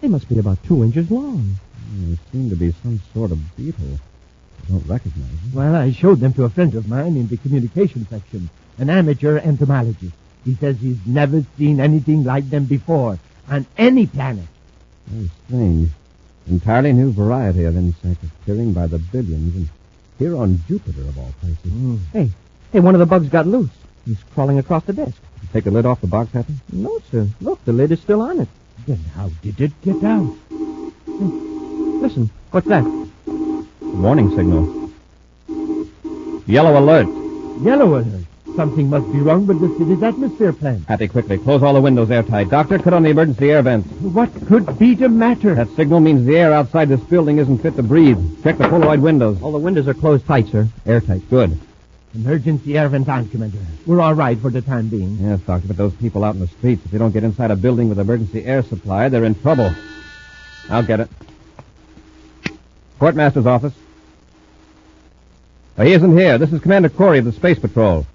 They 0.00 0.08
must 0.08 0.28
be 0.28 0.38
about 0.38 0.62
two 0.64 0.84
inches 0.84 1.10
long. 1.10 1.56
They 1.92 2.18
seem 2.30 2.48
to 2.50 2.56
be 2.56 2.72
some 2.82 3.00
sort 3.12 3.32
of 3.32 3.56
beetle. 3.56 3.98
I 4.62 4.70
don't 4.70 4.86
recognize 4.86 5.28
them. 5.28 5.52
Well, 5.54 5.74
I 5.74 5.90
showed 5.90 6.20
them 6.20 6.32
to 6.34 6.44
a 6.44 6.50
friend 6.50 6.74
of 6.74 6.88
mine 6.88 7.16
in 7.16 7.26
the 7.26 7.36
communication 7.36 8.06
section, 8.08 8.48
an 8.78 8.90
amateur 8.90 9.38
entomologist. 9.38 10.14
He 10.44 10.54
says 10.54 10.78
he's 10.78 11.04
never 11.04 11.44
seen 11.58 11.80
anything 11.80 12.22
like 12.22 12.48
them 12.48 12.64
before 12.66 13.18
on 13.48 13.66
any 13.76 14.06
planet. 14.06 14.46
Very 15.06 15.30
strange. 15.46 15.90
Entirely 16.46 16.92
new 16.92 17.12
variety 17.12 17.64
of 17.64 17.76
insect 17.76 18.22
appearing 18.22 18.72
by 18.72 18.86
the 18.86 18.98
billions, 18.98 19.56
and 19.56 19.68
here 20.18 20.36
on 20.36 20.62
Jupiter, 20.68 21.02
of 21.02 21.18
all 21.18 21.34
places. 21.40 21.72
Hmm. 21.72 21.96
Hey, 22.12 22.30
hey, 22.72 22.80
one 22.80 22.94
of 22.94 23.00
the 23.00 23.06
bugs 23.06 23.28
got 23.28 23.46
loose. 23.46 23.70
He's 24.06 24.22
crawling 24.34 24.58
across 24.58 24.84
the 24.84 24.92
desk. 24.92 25.20
Take 25.52 25.64
the 25.64 25.70
lid 25.70 25.86
off 25.86 26.00
the 26.00 26.06
box, 26.06 26.32
Happy? 26.32 26.54
No, 26.72 27.00
sir. 27.10 27.26
Look, 27.40 27.64
the 27.64 27.72
lid 27.72 27.92
is 27.92 28.00
still 28.00 28.22
on 28.22 28.40
it. 28.40 28.48
Then 28.86 28.98
how 29.14 29.30
did 29.42 29.60
it 29.60 29.72
get 29.82 30.02
out? 30.04 30.34
Listen, 31.08 32.30
what's 32.50 32.68
that? 32.68 32.84
Warning 33.80 34.34
signal. 34.36 34.90
Yellow 36.46 36.78
alert. 36.78 37.08
Yellow 37.62 37.98
alert. 37.98 38.24
Something 38.56 38.90
must 38.90 39.12
be 39.12 39.20
wrong 39.20 39.46
with 39.46 39.60
the 39.60 39.68
city's 39.78 40.02
atmosphere 40.02 40.52
plant. 40.52 40.84
Happy, 40.86 41.06
quickly. 41.06 41.38
Close 41.38 41.62
all 41.62 41.74
the 41.74 41.80
windows 41.80 42.10
airtight. 42.10 42.48
Doctor, 42.48 42.78
cut 42.78 42.92
on 42.92 43.02
the 43.02 43.10
emergency 43.10 43.50
air 43.50 43.62
vents. 43.62 43.88
What 44.00 44.30
could 44.46 44.78
be 44.78 44.94
the 44.94 45.08
matter? 45.08 45.54
That 45.54 45.68
signal 45.76 46.00
means 46.00 46.26
the 46.26 46.36
air 46.36 46.52
outside 46.52 46.88
this 46.88 47.00
building 47.00 47.38
isn't 47.38 47.58
fit 47.58 47.76
to 47.76 47.82
breathe. 47.82 48.18
Check 48.42 48.58
the 48.58 48.64
Polaroid 48.64 49.00
windows. 49.00 49.40
All 49.42 49.52
the 49.52 49.58
windows 49.58 49.86
are 49.86 49.94
closed 49.94 50.26
tight, 50.26 50.48
sir. 50.48 50.68
Airtight. 50.84 51.28
Good. 51.30 51.58
Emergency 52.14 52.76
air 52.76 52.88
vent 52.88 53.06
Commander. 53.30 53.58
We're 53.86 54.00
all 54.00 54.14
right 54.14 54.36
for 54.36 54.50
the 54.50 54.60
time 54.60 54.88
being. 54.88 55.16
Yes, 55.20 55.38
Doctor, 55.40 55.68
but 55.68 55.76
those 55.76 55.94
people 55.94 56.24
out 56.24 56.34
in 56.34 56.40
the 56.40 56.48
streets, 56.48 56.84
if 56.84 56.90
they 56.90 56.98
don't 56.98 57.12
get 57.12 57.22
inside 57.22 57.52
a 57.52 57.56
building 57.56 57.88
with 57.88 58.00
emergency 58.00 58.44
air 58.44 58.64
supply, 58.64 59.08
they're 59.08 59.24
in 59.24 59.40
trouble. 59.40 59.72
I'll 60.68 60.82
get 60.82 61.00
it. 61.00 61.08
Quartermaster's 62.98 63.46
office. 63.46 63.72
Oh, 65.78 65.84
he 65.84 65.92
isn't 65.92 66.18
here. 66.18 66.36
This 66.36 66.52
is 66.52 66.60
Commander 66.60 66.88
Corey 66.88 67.20
of 67.20 67.24
the 67.24 67.32
Space 67.32 67.58
Patrol. 67.58 68.06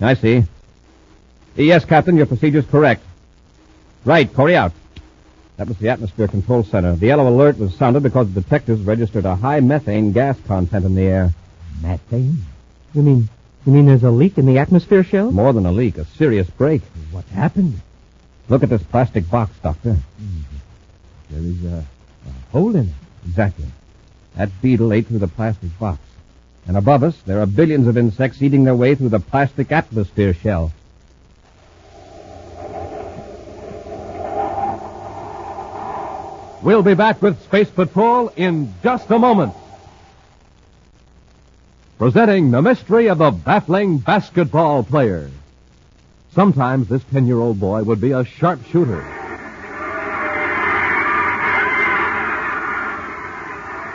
I 0.00 0.14
see. 0.14 0.44
Yes, 1.56 1.84
Captain, 1.84 2.16
your 2.16 2.26
procedure's 2.26 2.66
correct. 2.66 3.02
Right, 4.04 4.32
Corey 4.32 4.56
out. 4.56 4.72
That 5.56 5.68
was 5.68 5.78
the 5.78 5.88
atmosphere 5.88 6.28
control 6.28 6.64
center. 6.64 6.96
The 6.96 7.06
yellow 7.06 7.28
alert 7.28 7.58
was 7.58 7.74
sounded 7.74 8.02
because 8.02 8.32
the 8.32 8.40
detectives 8.40 8.82
registered 8.82 9.24
a 9.24 9.36
high 9.36 9.60
methane 9.60 10.12
gas 10.12 10.38
content 10.46 10.84
in 10.84 10.94
the 10.94 11.02
air. 11.02 11.32
Methane? 11.80 12.44
You 12.94 13.02
mean, 13.02 13.28
you 13.64 13.72
mean 13.72 13.86
there's 13.86 14.02
a 14.02 14.10
leak 14.10 14.38
in 14.38 14.46
the 14.46 14.58
atmosphere 14.58 15.04
shell? 15.04 15.30
More 15.30 15.52
than 15.52 15.66
a 15.66 15.72
leak, 15.72 15.96
a 15.98 16.04
serious 16.04 16.48
break. 16.50 16.82
What 17.10 17.24
happened? 17.26 17.80
Look 18.48 18.62
at 18.62 18.68
this 18.68 18.82
plastic 18.82 19.30
box, 19.30 19.52
Doctor. 19.62 19.90
Mm-hmm. 19.90 20.40
There 21.30 21.42
is 21.42 21.64
a, 21.64 21.86
a 22.26 22.50
hole 22.50 22.74
in 22.76 22.88
it. 22.88 22.94
Exactly. 23.26 23.66
That 24.36 24.50
beetle 24.60 24.92
ate 24.92 25.06
through 25.06 25.20
the 25.20 25.28
plastic 25.28 25.78
box. 25.78 26.00
And 26.66 26.76
above 26.76 27.02
us, 27.02 27.16
there 27.26 27.40
are 27.40 27.46
billions 27.46 27.86
of 27.86 27.96
insects 27.96 28.42
eating 28.42 28.64
their 28.64 28.74
way 28.74 28.94
through 28.94 29.08
the 29.08 29.20
plastic 29.20 29.72
atmosphere 29.72 30.34
shell. 30.34 30.72
We'll 36.62 36.82
be 36.82 36.94
back 36.94 37.20
with 37.20 37.42
Space 37.42 37.70
Patrol 37.70 38.28
in 38.36 38.72
just 38.84 39.10
a 39.10 39.18
moment. 39.18 39.54
Presenting 42.02 42.50
the 42.50 42.60
mystery 42.60 43.08
of 43.08 43.18
the 43.18 43.30
baffling 43.30 43.98
basketball 43.98 44.82
player. 44.82 45.30
Sometimes 46.34 46.88
this 46.88 47.04
10 47.12 47.28
year 47.28 47.38
old 47.38 47.60
boy 47.60 47.84
would 47.84 48.00
be 48.00 48.10
a 48.10 48.24
sharpshooter. 48.24 49.00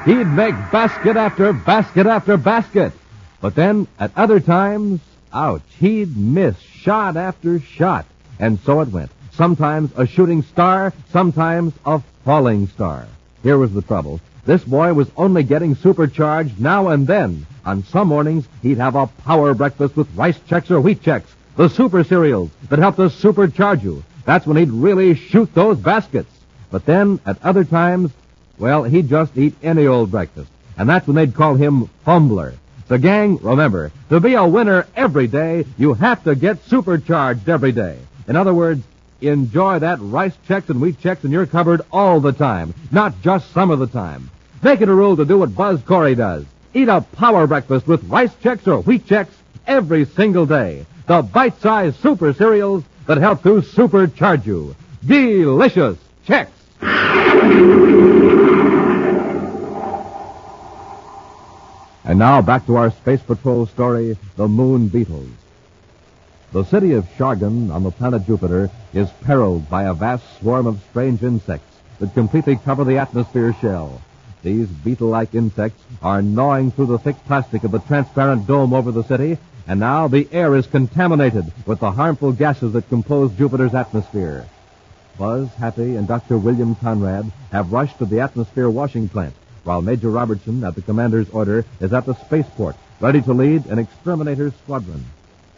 He'd 0.05 0.23
make 0.23 0.55
basket 0.71 1.17
after 1.17 1.51
basket 1.51 2.07
after 2.07 2.37
basket. 2.37 2.93
But 3.41 3.55
then, 3.55 3.87
at 3.99 4.13
other 4.15 4.39
times, 4.39 5.01
ouch, 5.33 5.63
he'd 5.77 6.15
miss 6.15 6.57
shot 6.59 7.17
after 7.17 7.59
shot. 7.59 8.05
And 8.39 8.57
so 8.61 8.79
it 8.79 8.87
went. 8.87 9.11
Sometimes 9.33 9.91
a 9.97 10.07
shooting 10.07 10.43
star, 10.43 10.93
sometimes 11.11 11.73
a 11.85 12.01
falling 12.23 12.67
star. 12.67 13.05
Here 13.43 13.57
was 13.57 13.73
the 13.73 13.81
trouble. 13.81 14.21
This 14.47 14.63
boy 14.63 14.93
was 14.93 15.11
only 15.17 15.43
getting 15.43 15.75
supercharged 15.75 16.57
now 16.57 16.87
and 16.87 17.05
then. 17.05 17.45
On 17.65 17.83
some 17.83 18.07
mornings, 18.07 18.47
he'd 18.61 18.77
have 18.77 18.95
a 18.95 19.07
power 19.07 19.53
breakfast 19.53 19.97
with 19.97 20.07
Rice 20.15 20.39
Chex 20.47 20.71
or 20.71 20.79
Wheat 20.79 21.01
Chex, 21.01 21.23
the 21.57 21.67
super 21.67 22.01
cereals 22.05 22.49
that 22.69 22.79
help 22.79 22.95
to 22.95 23.09
supercharge 23.09 23.83
you. 23.83 24.05
That's 24.23 24.47
when 24.47 24.55
he'd 24.55 24.71
really 24.71 25.15
shoot 25.15 25.53
those 25.53 25.77
baskets. 25.77 26.31
But 26.71 26.85
then, 26.85 27.19
at 27.25 27.43
other 27.43 27.65
times, 27.65 28.13
well, 28.57 28.85
he'd 28.85 29.09
just 29.09 29.37
eat 29.37 29.53
any 29.61 29.85
old 29.85 30.11
breakfast. 30.11 30.49
And 30.77 30.87
that's 30.87 31.07
when 31.07 31.17
they'd 31.17 31.35
call 31.35 31.55
him 31.55 31.89
Fumbler. 32.05 32.53
So, 32.87 32.97
gang, 32.97 33.39
remember, 33.39 33.91
to 34.07 34.21
be 34.21 34.35
a 34.35 34.47
winner 34.47 34.87
every 34.95 35.27
day, 35.27 35.65
you 35.77 35.93
have 35.95 36.23
to 36.23 36.35
get 36.35 36.63
supercharged 36.67 37.49
every 37.49 37.73
day. 37.73 37.97
In 38.29 38.37
other 38.37 38.53
words, 38.53 38.81
enjoy 39.19 39.79
that 39.79 39.99
Rice 39.99 40.37
Chex 40.47 40.69
and 40.69 40.79
Wheat 40.79 41.01
Chex 41.01 41.25
in 41.25 41.31
your 41.31 41.47
cupboard 41.47 41.81
all 41.91 42.21
the 42.21 42.31
time, 42.31 42.73
not 42.91 43.21
just 43.21 43.51
some 43.51 43.71
of 43.71 43.79
the 43.79 43.87
time. 43.87 44.29
Make 44.63 44.81
it 44.81 44.89
a 44.89 44.93
rule 44.93 45.15
to 45.17 45.25
do 45.25 45.37
what 45.37 45.55
Buzz 45.55 45.81
Corey 45.83 46.15
does. 46.15 46.45
Eat 46.73 46.89
a 46.89 47.01
power 47.01 47.47
breakfast 47.47 47.87
with 47.87 48.03
Rice 48.05 48.33
Chex 48.43 48.67
or 48.67 48.81
Wheat 48.81 49.05
Chex 49.05 49.27
every 49.65 50.05
single 50.05 50.45
day. 50.45 50.85
The 51.05 51.21
bite-sized 51.21 51.99
super 52.01 52.33
cereals 52.33 52.83
that 53.05 53.17
help 53.17 53.43
to 53.43 53.61
supercharge 53.61 54.45
you. 54.45 54.75
Delicious 55.05 55.97
Chex. 56.27 56.49
And 62.03 62.19
now 62.19 62.41
back 62.41 62.65
to 62.65 62.77
our 62.77 62.91
Space 62.91 63.21
Patrol 63.21 63.67
story, 63.67 64.17
The 64.37 64.47
Moon 64.47 64.87
Beetles. 64.87 65.29
The 66.53 66.63
city 66.63 66.93
of 66.93 67.05
Shargan 67.17 67.69
on 67.71 67.83
the 67.83 67.91
planet 67.91 68.25
Jupiter 68.25 68.71
is 68.93 69.09
periled 69.21 69.69
by 69.69 69.83
a 69.83 69.93
vast 69.93 70.23
swarm 70.39 70.65
of 70.67 70.81
strange 70.89 71.21
insects 71.21 71.77
that 71.99 72.13
completely 72.13 72.55
cover 72.55 72.83
the 72.83 72.97
atmosphere 72.97 73.53
shell. 73.59 74.01
These 74.43 74.67
beetle-like 74.67 75.33
insects 75.33 75.81
are 76.01 76.21
gnawing 76.21 76.71
through 76.71 76.87
the 76.87 76.99
thick 76.99 77.15
plastic 77.25 77.63
of 77.63 77.71
the 77.71 77.79
transparent 77.79 78.47
dome 78.47 78.73
over 78.73 78.91
the 78.91 79.03
city, 79.03 79.37
and 79.67 79.79
now 79.79 80.07
the 80.07 80.27
air 80.31 80.55
is 80.55 80.67
contaminated 80.67 81.51
with 81.65 81.79
the 81.79 81.91
harmful 81.91 82.31
gases 82.31 82.73
that 82.73 82.89
compose 82.89 83.31
Jupiter's 83.33 83.75
atmosphere. 83.75 84.45
Buzz, 85.17 85.49
Happy, 85.55 85.95
and 85.95 86.07
Dr. 86.07 86.37
William 86.37 86.75
Conrad 86.75 87.31
have 87.51 87.73
rushed 87.73 87.97
to 87.97 88.05
the 88.05 88.19
atmosphere 88.19 88.69
washing 88.69 89.09
plant, 89.09 89.33
while 89.63 89.81
Major 89.81 90.09
Robertson, 90.09 90.63
at 90.63 90.75
the 90.75 90.81
commander's 90.81 91.29
order, 91.31 91.65
is 91.81 91.91
at 91.91 92.05
the 92.05 92.13
spaceport, 92.13 92.75
ready 92.99 93.21
to 93.21 93.33
lead 93.33 93.65
an 93.65 93.79
exterminator's 93.79 94.53
squadron. 94.63 95.03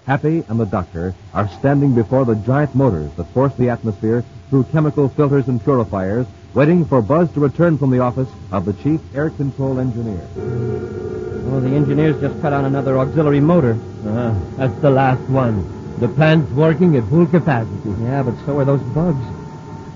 Happy 0.05 0.43
and 0.47 0.59
the 0.59 0.65
doctor 0.65 1.13
are 1.33 1.49
standing 1.59 1.93
before 1.93 2.25
the 2.25 2.35
giant 2.35 2.73
motors 2.73 3.11
that 3.17 3.31
force 3.33 3.53
the 3.55 3.69
atmosphere 3.69 4.23
through 4.49 4.63
chemical 4.63 5.09
filters 5.09 5.47
and 5.47 5.63
purifiers, 5.63 6.25
waiting 6.53 6.85
for 6.85 7.01
Buzz 7.01 7.31
to 7.33 7.39
return 7.39 7.77
from 7.77 7.91
the 7.91 7.99
office 7.99 8.29
of 8.51 8.65
the 8.65 8.73
chief 8.73 9.01
air 9.15 9.29
control 9.29 9.79
engineer. 9.79 10.27
Oh, 10.37 11.59
the 11.59 11.69
engineers 11.69 12.19
just 12.21 12.39
cut 12.41 12.53
on 12.53 12.65
another 12.65 12.97
auxiliary 12.97 13.39
motor. 13.39 13.77
Uh, 14.05 14.39
that's 14.57 14.79
the 14.81 14.89
last 14.89 15.21
one. 15.29 15.97
The 15.99 16.07
plant's 16.07 16.51
working 16.51 16.95
at 16.95 17.07
full 17.09 17.25
capacity. 17.25 17.89
Yeah, 18.01 18.23
but 18.23 18.35
so 18.45 18.57
are 18.59 18.65
those 18.65 18.81
bugs. 18.93 19.23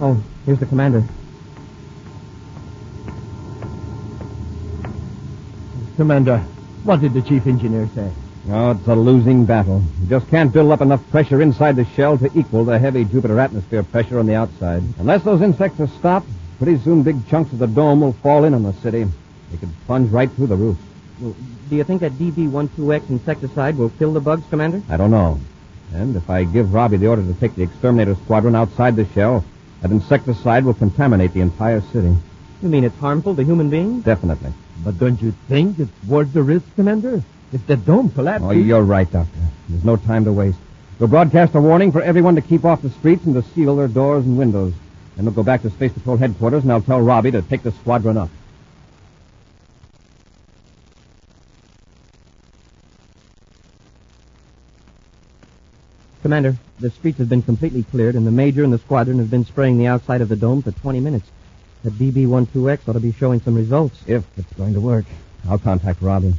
Oh, 0.02 0.22
here's 0.46 0.60
the 0.60 0.66
commander. 0.66 1.04
Commander, 5.96 6.40
what 6.84 7.02
did 7.02 7.14
the 7.14 7.22
chief 7.22 7.46
engineer 7.46 7.88
say? 7.94 8.12
Oh, 8.50 8.72
it's 8.72 8.88
a 8.88 8.96
losing 8.96 9.46
battle. 9.46 9.82
You 10.02 10.08
just 10.10 10.28
can't 10.30 10.52
build 10.52 10.72
up 10.72 10.82
enough 10.82 11.08
pressure 11.12 11.42
inside 11.42 11.78
the 11.78 11.86
shell 11.86 12.18
to 12.18 12.30
equal 12.38 12.66
the 12.66 12.78
heavy 12.78 13.06
Jupiter 13.06 13.40
atmosphere 13.40 13.84
pressure 13.84 14.20
on 14.20 14.26
the 14.26 14.36
outside. 14.36 14.84
Unless 14.98 15.24
those 15.24 15.42
insects 15.42 15.80
are 15.80 15.88
stopped, 15.88 16.28
pretty 16.64 16.82
soon 16.82 17.04
big 17.04 17.28
chunks 17.28 17.52
of 17.52 17.60
the 17.60 17.68
dome 17.68 18.00
will 18.00 18.14
fall 18.14 18.46
in 18.46 18.54
on 18.54 18.64
the 18.64 18.72
city. 18.76 19.06
They 19.52 19.58
could 19.58 19.70
plunge 19.86 20.10
right 20.12 20.32
through 20.32 20.48
the 20.48 20.56
roof. 20.56 20.78
Well, 21.20 21.36
do 21.70 21.76
you 21.76 21.84
think 21.84 22.00
that 22.00 22.14
DB12X 22.14 23.10
insecticide 23.10 23.78
will 23.78 23.90
kill 23.90 24.14
the 24.14 24.22
bugs, 24.22 24.44
Commander? 24.50 24.82
I 24.90 24.96
don't 24.96 25.12
know. 25.12 25.42
And 25.94 26.16
if 26.16 26.30
I 26.30 26.46
give 26.46 26.74
Robbie 26.74 26.96
the 26.96 27.08
order 27.08 27.22
to 27.22 27.34
take 27.34 27.56
the 27.56 27.64
exterminator 27.64 28.16
squadron 28.16 28.56
outside 28.56 28.96
the 28.96 29.06
shell, 29.08 29.44
that 29.82 29.92
insecticide 29.92 30.64
will 30.64 30.74
contaminate 30.74 31.34
the 31.34 31.42
entire 31.42 31.82
city. 31.82 32.16
You 32.62 32.70
mean 32.70 32.86
it's 32.86 32.98
harmful 32.98 33.36
to 33.36 33.44
human 33.44 33.70
beings? 33.70 34.06
Definitely. 34.06 34.54
But 34.86 34.98
don't 34.98 35.22
you 35.22 35.34
think 35.50 35.80
it's 35.80 35.92
worth 36.08 36.32
the 36.32 36.44
risk, 36.44 36.66
Commander? 36.76 37.22
If 37.52 37.68
the 37.68 37.76
dome 37.76 38.10
collapses... 38.10 38.48
Oh, 38.48 38.52
you're 38.52 38.84
right, 38.84 39.12
Doctor. 39.12 39.40
There's 39.68 39.84
no 39.84 39.98
time 39.98 40.24
to 40.24 40.32
waste. 40.32 40.60
We'll 40.98 41.10
broadcast 41.10 41.56
a 41.56 41.62
warning 41.62 41.92
for 41.92 42.02
everyone 42.02 42.36
to 42.36 42.42
keep 42.42 42.64
off 42.64 42.82
the 42.82 42.90
streets 42.90 43.26
and 43.26 43.36
to 43.36 43.44
seal 43.54 43.76
their 43.76 43.90
doors 43.90 44.26
and 44.26 44.38
windows. 44.38 44.74
Then 45.16 45.26
we'll 45.26 45.34
go 45.34 45.44
back 45.44 45.62
to 45.62 45.70
Space 45.70 45.94
Patrol 45.94 46.18
headquarters 46.18 46.64
and 46.64 46.72
I'll 46.72 46.82
tell 46.82 47.02
Robbie 47.02 47.32
to 47.32 47.42
take 47.42 47.64
the 47.64 47.72
squadron 47.72 48.18
up. 48.18 48.30
Commander, 56.24 56.56
the 56.80 56.90
streets 56.90 57.18
have 57.18 57.28
been 57.28 57.42
completely 57.42 57.84
cleared, 57.84 58.16
and 58.16 58.26
the 58.26 58.32
Major 58.32 58.64
and 58.64 58.72
the 58.72 58.78
squadron 58.78 59.20
have 59.20 59.30
been 59.30 59.44
spraying 59.44 59.78
the 59.78 59.88
outside 59.88 60.22
of 60.22 60.30
the 60.30 60.38
dome 60.38 60.62
for 60.62 60.72
20 60.72 61.02
minutes. 61.02 61.30
The 61.84 61.90
DB12X 61.92 62.88
ought 62.88 62.94
to 62.94 63.02
be 63.02 63.12
showing 63.12 63.42
some 63.42 63.56
results. 63.56 64.02
If 64.08 64.24
it's 64.38 64.54
going 64.54 64.74
to 64.74 64.80
work. 64.80 65.04
I'll 65.50 65.58
contact 65.58 66.02
Robbie. 66.02 66.36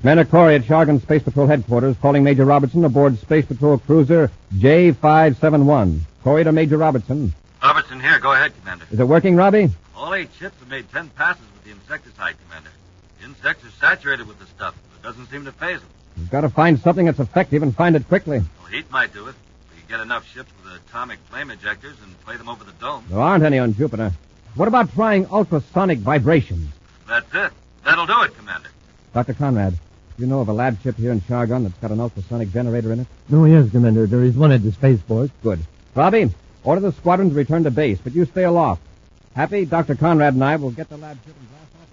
Commander 0.00 0.24
Corey 0.24 0.56
at 0.56 0.62
Shargan 0.62 1.00
Space 1.00 1.22
Patrol 1.22 1.46
headquarters 1.46 1.96
calling 2.02 2.24
Major 2.24 2.44
Robertson 2.44 2.84
aboard 2.84 3.16
Space 3.20 3.46
Patrol 3.46 3.78
cruiser 3.78 4.32
J571. 4.56 6.00
Corey 6.22 6.44
to 6.44 6.52
Major 6.52 6.78
Robertson. 6.78 7.34
Robertson, 7.62 7.62
Robertson 7.62 8.00
here. 8.00 8.18
Go 8.20 8.32
ahead, 8.32 8.52
Commander. 8.60 8.86
Is 8.90 9.00
it 9.00 9.04
working, 9.04 9.36
Robbie? 9.36 9.70
All 9.96 10.14
eight 10.14 10.30
ships 10.38 10.58
have 10.60 10.68
made 10.68 10.90
ten 10.90 11.08
passes 11.10 11.44
with 11.54 11.64
the 11.64 11.70
insecticide, 11.70 12.36
Commander. 12.46 12.70
The 13.18 13.26
insects 13.26 13.64
are 13.64 13.70
saturated 13.80 14.26
with 14.26 14.38
the 14.38 14.46
stuff. 14.46 14.74
It 14.96 15.02
doesn't 15.02 15.26
seem 15.30 15.44
to 15.44 15.52
phase 15.52 15.80
them. 15.80 15.88
We've 16.16 16.30
got 16.30 16.42
to 16.42 16.48
find 16.48 16.78
something 16.78 17.06
that's 17.06 17.20
effective 17.20 17.62
and 17.62 17.74
find 17.74 17.96
it 17.96 18.06
quickly. 18.08 18.38
Well, 18.60 18.68
heat 18.70 18.90
might 18.90 19.12
do 19.12 19.26
it. 19.28 19.34
We 19.74 19.80
can 19.80 19.88
get 19.88 20.00
enough 20.00 20.26
ships 20.26 20.50
with 20.62 20.74
atomic 20.74 21.18
flame 21.30 21.48
ejectors 21.48 22.02
and 22.02 22.20
play 22.24 22.36
them 22.36 22.48
over 22.48 22.64
the 22.64 22.72
dome. 22.72 23.04
There 23.08 23.18
aren't 23.20 23.44
any 23.44 23.58
on 23.58 23.74
Jupiter. 23.74 24.12
What 24.54 24.68
about 24.68 24.92
trying 24.92 25.26
ultrasonic 25.26 25.98
vibrations? 25.98 26.68
That's 27.08 27.32
it. 27.34 27.52
That'll 27.84 28.06
do 28.06 28.22
it, 28.22 28.36
Commander. 28.36 28.68
Dr. 29.14 29.34
Conrad, 29.34 29.72
do 29.72 29.78
you 30.22 30.26
know 30.26 30.40
of 30.40 30.48
a 30.48 30.52
lab 30.52 30.80
ship 30.82 30.96
here 30.96 31.12
in 31.12 31.20
Chargon 31.22 31.64
that's 31.64 31.78
got 31.78 31.90
an 31.90 32.00
ultrasonic 32.00 32.52
generator 32.52 32.92
in 32.92 33.00
it? 33.00 33.06
No, 33.28 33.44
yes, 33.44 33.70
Commander. 33.70 34.06
There 34.06 34.22
is 34.22 34.36
one 34.36 34.52
at 34.52 34.62
the 34.62 34.72
spaceport. 34.72 35.30
Good. 35.42 35.60
Robbie, 35.94 36.30
order 36.64 36.80
the 36.80 36.92
squadron 36.92 37.28
to 37.30 37.34
return 37.34 37.64
to 37.64 37.70
base, 37.70 37.98
but 38.02 38.14
you 38.14 38.24
stay 38.24 38.44
aloft. 38.44 38.80
Happy, 39.34 39.64
Dr. 39.66 39.94
Conrad 39.94 40.34
and 40.34 40.42
I 40.42 40.56
will 40.56 40.70
get 40.70 40.88
the 40.88 40.96
lab 40.96 41.18
ship 41.24 41.34
and 41.38 41.48
blast 41.50 41.68
off 41.80 41.88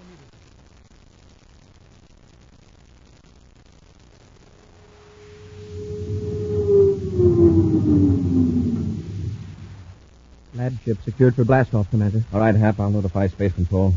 immediately. 10.54 10.64
Lab 10.64 10.80
ship 10.84 10.98
secured 11.04 11.36
for 11.36 11.44
blastoff, 11.44 11.90
Commander. 11.90 12.24
All 12.34 12.40
right, 12.40 12.56
Hap, 12.56 12.80
I'll 12.80 12.90
notify 12.90 13.28
Space 13.28 13.54
Control. 13.54 13.94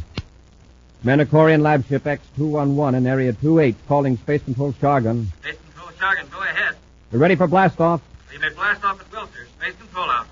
Commander 1.01 1.27
Corey 1.27 1.55
and 1.55 1.63
Lab 1.65 1.85
Ship 1.87 2.05
X-211 2.05 2.95
in 2.97 3.07
Area 3.09 3.33
28 3.33 3.75
calling 3.89 4.17
Space 4.19 4.43
Control 4.43 4.73
Chargon. 4.81 5.27
Space 5.41 5.57
Control 5.73 5.91
Jargon, 5.99 6.27
go 6.31 6.41
ahead. 6.43 6.77
We're 7.11 7.19
ready 7.19 7.35
for 7.35 7.49
blastoff. 7.49 8.01
You 8.33 8.39
may 8.39 8.49
blast 8.49 8.83
off 8.83 8.99
at 8.99 9.13
will, 9.13 9.27
sir. 9.27 9.47
Space 9.59 9.77
Control 9.77 10.09
out. 10.09 10.27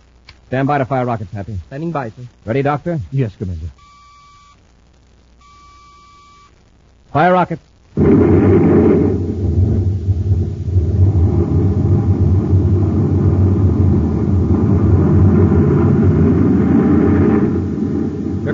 Stand 0.46 0.66
by 0.66 0.78
to 0.78 0.86
fire 0.86 1.04
rockets, 1.04 1.30
Happy. 1.32 1.58
Standing 1.66 1.92
by, 1.92 2.08
sir. 2.08 2.22
Ready, 2.46 2.62
Doctor? 2.62 2.98
Yes, 3.12 3.36
Commander. 3.36 3.66
Fire 7.12 7.32
rockets. 7.32 7.60
Here 7.96 8.06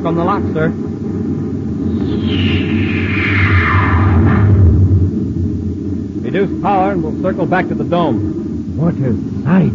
come 0.00 0.16
the 0.16 0.24
locks, 0.24 0.46
sir. 0.54 0.68
Reduce 6.24 6.62
power 6.62 6.92
and 6.92 7.04
we'll 7.04 7.22
circle 7.22 7.46
back 7.46 7.68
to 7.68 7.74
the 7.74 7.84
dome. 7.84 8.45
What 8.76 8.94
a 8.94 9.16
sight. 9.42 9.72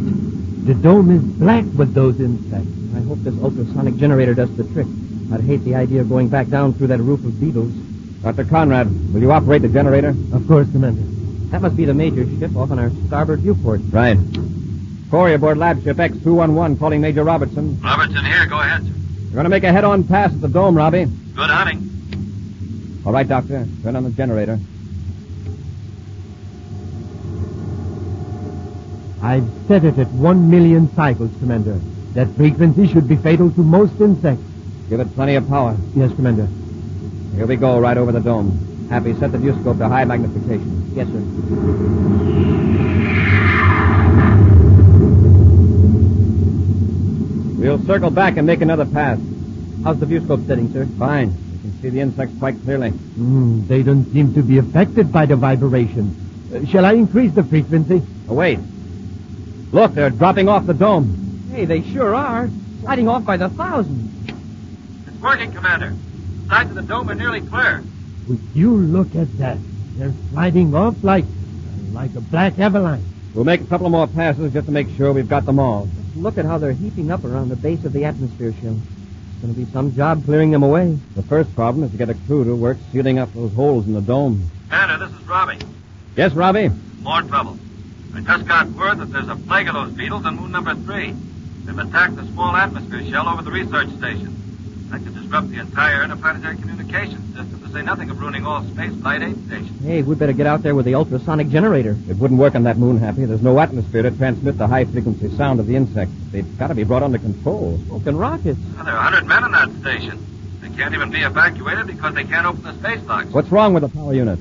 The 0.65 0.75
dome 0.75 1.10
is 1.10 1.24
black 1.24 1.65
with 1.75 1.93
those 1.96 2.20
insects. 2.22 2.70
I 2.96 3.01
hope 3.01 3.17
this 3.24 3.34
ultrasonic 3.41 3.98
generator 3.98 4.36
does 4.36 4.55
the 4.55 4.63
trick. 4.63 4.86
I'd 5.34 5.41
hate 5.41 5.63
the 5.63 5.74
idea 5.74 6.01
of 6.01 6.10
going 6.10 6.29
back 6.29 6.50
down 6.50 6.74
through 6.74 6.88
that 6.88 7.00
roof 7.00 7.25
of 7.25 7.39
beetles. 7.39 7.74
Dr. 8.22 8.46
Conrad, 8.46 8.88
will 9.12 9.22
you 9.22 9.31
operate 9.31 9.63
the 9.63 9.70
generator? 9.70 10.10
Of 10.34 10.48
course, 10.48 10.70
Commander. 10.72 11.01
That 11.50 11.63
must 11.63 11.75
be 11.75 11.86
the 11.86 11.96
major 11.96 12.25
ship 12.39 12.55
off 12.55 12.70
on 12.70 12.77
our 12.77 12.91
starboard 13.08 13.39
viewport. 13.39 13.81
Right. 13.89 14.17
Corey 15.10 15.34
aboard 15.34 15.58
Lab 15.58 15.84
Ship 15.84 16.00
X-211 16.00 16.77
calling 16.77 17.01
Major 17.01 17.24
Robertson. 17.24 17.81
Robertson 17.81 18.24
here. 18.24 18.46
Go 18.46 18.60
ahead, 18.60 18.84
sir. 18.84 18.93
We're 19.29 19.34
going 19.34 19.43
to 19.46 19.50
make 19.50 19.63
a 19.63 19.72
head-on 19.72 20.03
pass 20.03 20.31
at 20.31 20.41
the 20.41 20.48
dome, 20.48 20.77
Robbie. 20.77 21.05
Good 21.05 21.50
hunting. 21.50 23.01
All 23.03 23.12
right, 23.12 23.27
Doctor. 23.27 23.67
Turn 23.81 23.96
on 23.96 24.03
the 24.03 24.12
generator. 24.12 24.60
I've 29.23 29.47
set 29.67 29.83
it 29.83 29.99
at 29.99 30.07
one 30.07 30.49
million 30.49 30.93
cycles, 30.95 31.31
Commander. 31.39 31.79
That 32.13 32.27
frequency 32.35 32.87
should 32.87 33.07
be 33.07 33.15
fatal 33.15 33.51
to 33.51 33.61
most 33.61 33.99
insects. 34.01 34.43
Give 34.89 34.99
it 34.99 35.13
plenty 35.13 35.35
of 35.35 35.47
power. 35.47 35.77
Yes, 35.95 36.11
Commander. 36.15 36.47
Here 37.35 37.46
we 37.46 37.55
go, 37.55 37.79
right 37.79 37.98
over 37.98 38.11
the 38.11 38.19
dome. 38.19 38.87
Happy, 38.89 39.13
set 39.13 39.31
the 39.31 39.37
viewscope 39.37 39.77
to 39.77 39.87
high 39.87 40.05
magnification. 40.05 40.91
Yes, 40.96 41.07
sir. 41.07 41.22
We'll 47.61 47.85
circle 47.85 48.09
back 48.09 48.37
and 48.37 48.48
make 48.48 48.61
another 48.61 48.85
pass. 48.85 49.19
How's 49.83 50.00
the 50.00 50.07
viewscope 50.07 50.48
setting, 50.48 50.74
sir? 50.74 50.87
Fine. 50.98 51.29
You 51.29 51.59
can 51.61 51.81
see 51.81 51.89
the 51.89 52.00
insects 52.00 52.37
quite 52.39 52.59
clearly. 52.63 52.89
Hmm, 52.89 53.67
they 53.67 53.83
don't 53.83 54.11
seem 54.11 54.33
to 54.33 54.41
be 54.41 54.57
affected 54.57 55.11
by 55.11 55.27
the 55.27 55.35
vibration. 55.35 56.15
Uh, 56.53 56.65
shall 56.65 56.85
I 56.85 56.93
increase 56.93 57.33
the 57.33 57.43
frequency? 57.43 58.01
Oh, 58.27 58.33
wait. 58.33 58.59
Look, 59.72 59.94
they're 59.94 60.10
dropping 60.10 60.50
off 60.50 60.66
the 60.66 60.74
dome. 60.74 61.50
Hey, 61.51 61.66
they 61.66 61.81
sure 61.81 62.14
are. 62.14 62.50
Sliding 62.81 63.07
off 63.07 63.25
by 63.25 63.38
the 63.38 63.50
thousands. 63.50 64.29
It's 65.07 65.22
working, 65.22 65.51
Commander. 65.51 65.96
The 66.44 66.50
sides 66.50 66.70
of 66.72 66.75
the 66.75 66.81
dome 66.81 67.10
are 67.10 67.16
nearly 67.16 67.42
clear. 67.42 67.84
Would 68.27 68.40
you 68.53 68.75
look 68.75 69.16
at 69.16 69.38
that? 69.38 69.57
They're 69.96 70.14
sliding 70.31 70.74
off 70.75 71.03
like 71.03 71.25
like 71.92 72.16
a 72.16 72.22
black 72.22 72.57
avalanche. 72.60 73.05
We'll 73.34 73.44
make 73.46 73.62
a 73.62 73.66
couple 73.66 73.90
more 73.90 74.07
passes 74.07 74.51
just 74.53 74.66
to 74.66 74.72
make 74.72 74.90
sure 74.98 75.14
we've 75.14 75.27
got 75.29 75.46
them 75.46 75.60
all. 75.60 75.88
Look 76.16 76.38
at 76.38 76.46
how 76.46 76.57
they're 76.57 76.74
heaping 76.74 77.12
up 77.12 77.24
around 77.24 77.50
the 77.50 77.55
base 77.55 77.84
of 77.86 77.94
the 77.94 78.05
atmosphere 78.05 78.53
shell. 78.62 78.77
It's 78.77 79.42
going 79.42 79.53
to 79.53 79.60
be 79.60 79.66
some 79.72 79.94
job 79.96 80.25
clearing 80.25 80.51
them 80.51 80.64
away. 80.64 80.98
The 81.16 81.24
first 81.24 81.53
problem 81.55 81.84
is 81.84 81.92
to 81.92 81.98
get 81.98 82.10
a 82.10 82.14
crew 82.14 82.44
to 82.44 82.55
work 82.55 82.77
sealing 82.92 83.20
up 83.20 83.34
those 83.34 83.53
holes 83.53 83.88
in 83.88 83.94
the 83.94 84.01
dome. 84.01 84.50
Commander, 84.70 85.05
this 85.05 85.18
is 85.18 85.27
Robbie. 85.27 85.57
Yes, 86.16 86.34
Robbie? 86.34 86.70
More 87.01 87.22
trouble. 87.24 87.57
I 88.13 88.21
just 88.21 88.47
got 88.47 88.67
word 88.69 89.00
that 89.00 89.11
there's 89.11 89.29
a 89.29 89.35
plague 89.35 89.67
of 89.67 89.74
those 89.74 89.91
beetles 89.93 90.25
on 90.25 90.35
moon 90.35 90.51
number 90.51 90.75
three. 90.75 91.15
They've 91.65 91.77
attacked 91.77 92.15
the 92.15 92.25
small 92.27 92.55
atmosphere 92.55 93.03
shell 93.09 93.29
over 93.29 93.41
the 93.41 93.51
research 93.51 93.89
station. 93.97 94.37
That 94.89 95.03
could 95.03 95.15
disrupt 95.15 95.50
the 95.50 95.59
entire 95.59 96.03
interplanetary 96.03 96.57
communications 96.57 97.25
system, 97.33 97.61
to 97.61 97.71
say 97.71 97.81
nothing 97.81 98.09
of 98.09 98.19
ruining 98.19 98.45
all 98.45 98.63
space 98.63 98.93
flight 99.00 99.21
aid 99.21 99.37
stations. 99.47 99.81
Hey, 99.81 100.01
we'd 100.01 100.19
better 100.19 100.33
get 100.33 100.45
out 100.45 100.63
there 100.63 100.75
with 100.75 100.85
the 100.85 100.95
ultrasonic 100.95 101.47
generator. 101.50 101.97
It 102.09 102.17
wouldn't 102.17 102.39
work 102.39 102.55
on 102.55 102.63
that 102.63 102.77
moon, 102.77 102.97
Happy. 102.97 103.24
There's 103.24 103.41
no 103.41 103.57
atmosphere 103.59 104.01
to 104.01 104.11
transmit 104.11 104.57
the 104.57 104.67
high-frequency 104.67 105.37
sound 105.37 105.61
of 105.61 105.67
the 105.67 105.77
insects. 105.77 106.13
They've 106.31 106.57
got 106.59 106.67
to 106.67 106.75
be 106.75 106.83
brought 106.83 107.03
under 107.03 107.19
control. 107.19 107.79
Smoking 107.85 108.17
rockets. 108.17 108.59
Well, 108.75 108.83
there 108.83 108.93
are 108.93 109.00
a 109.00 109.03
hundred 109.03 109.25
men 109.25 109.45
in 109.45 109.51
that 109.53 109.69
station. 109.79 110.59
They 110.59 110.69
can't 110.75 110.93
even 110.93 111.09
be 111.09 111.21
evacuated 111.21 111.87
because 111.87 112.13
they 112.13 112.25
can't 112.25 112.45
open 112.45 112.63
the 112.63 112.74
space 112.74 113.01
locks. 113.05 113.29
What's 113.29 113.50
wrong 113.50 113.74
with 113.74 113.83
the 113.83 113.89
power 113.89 114.13
unit? 114.13 114.39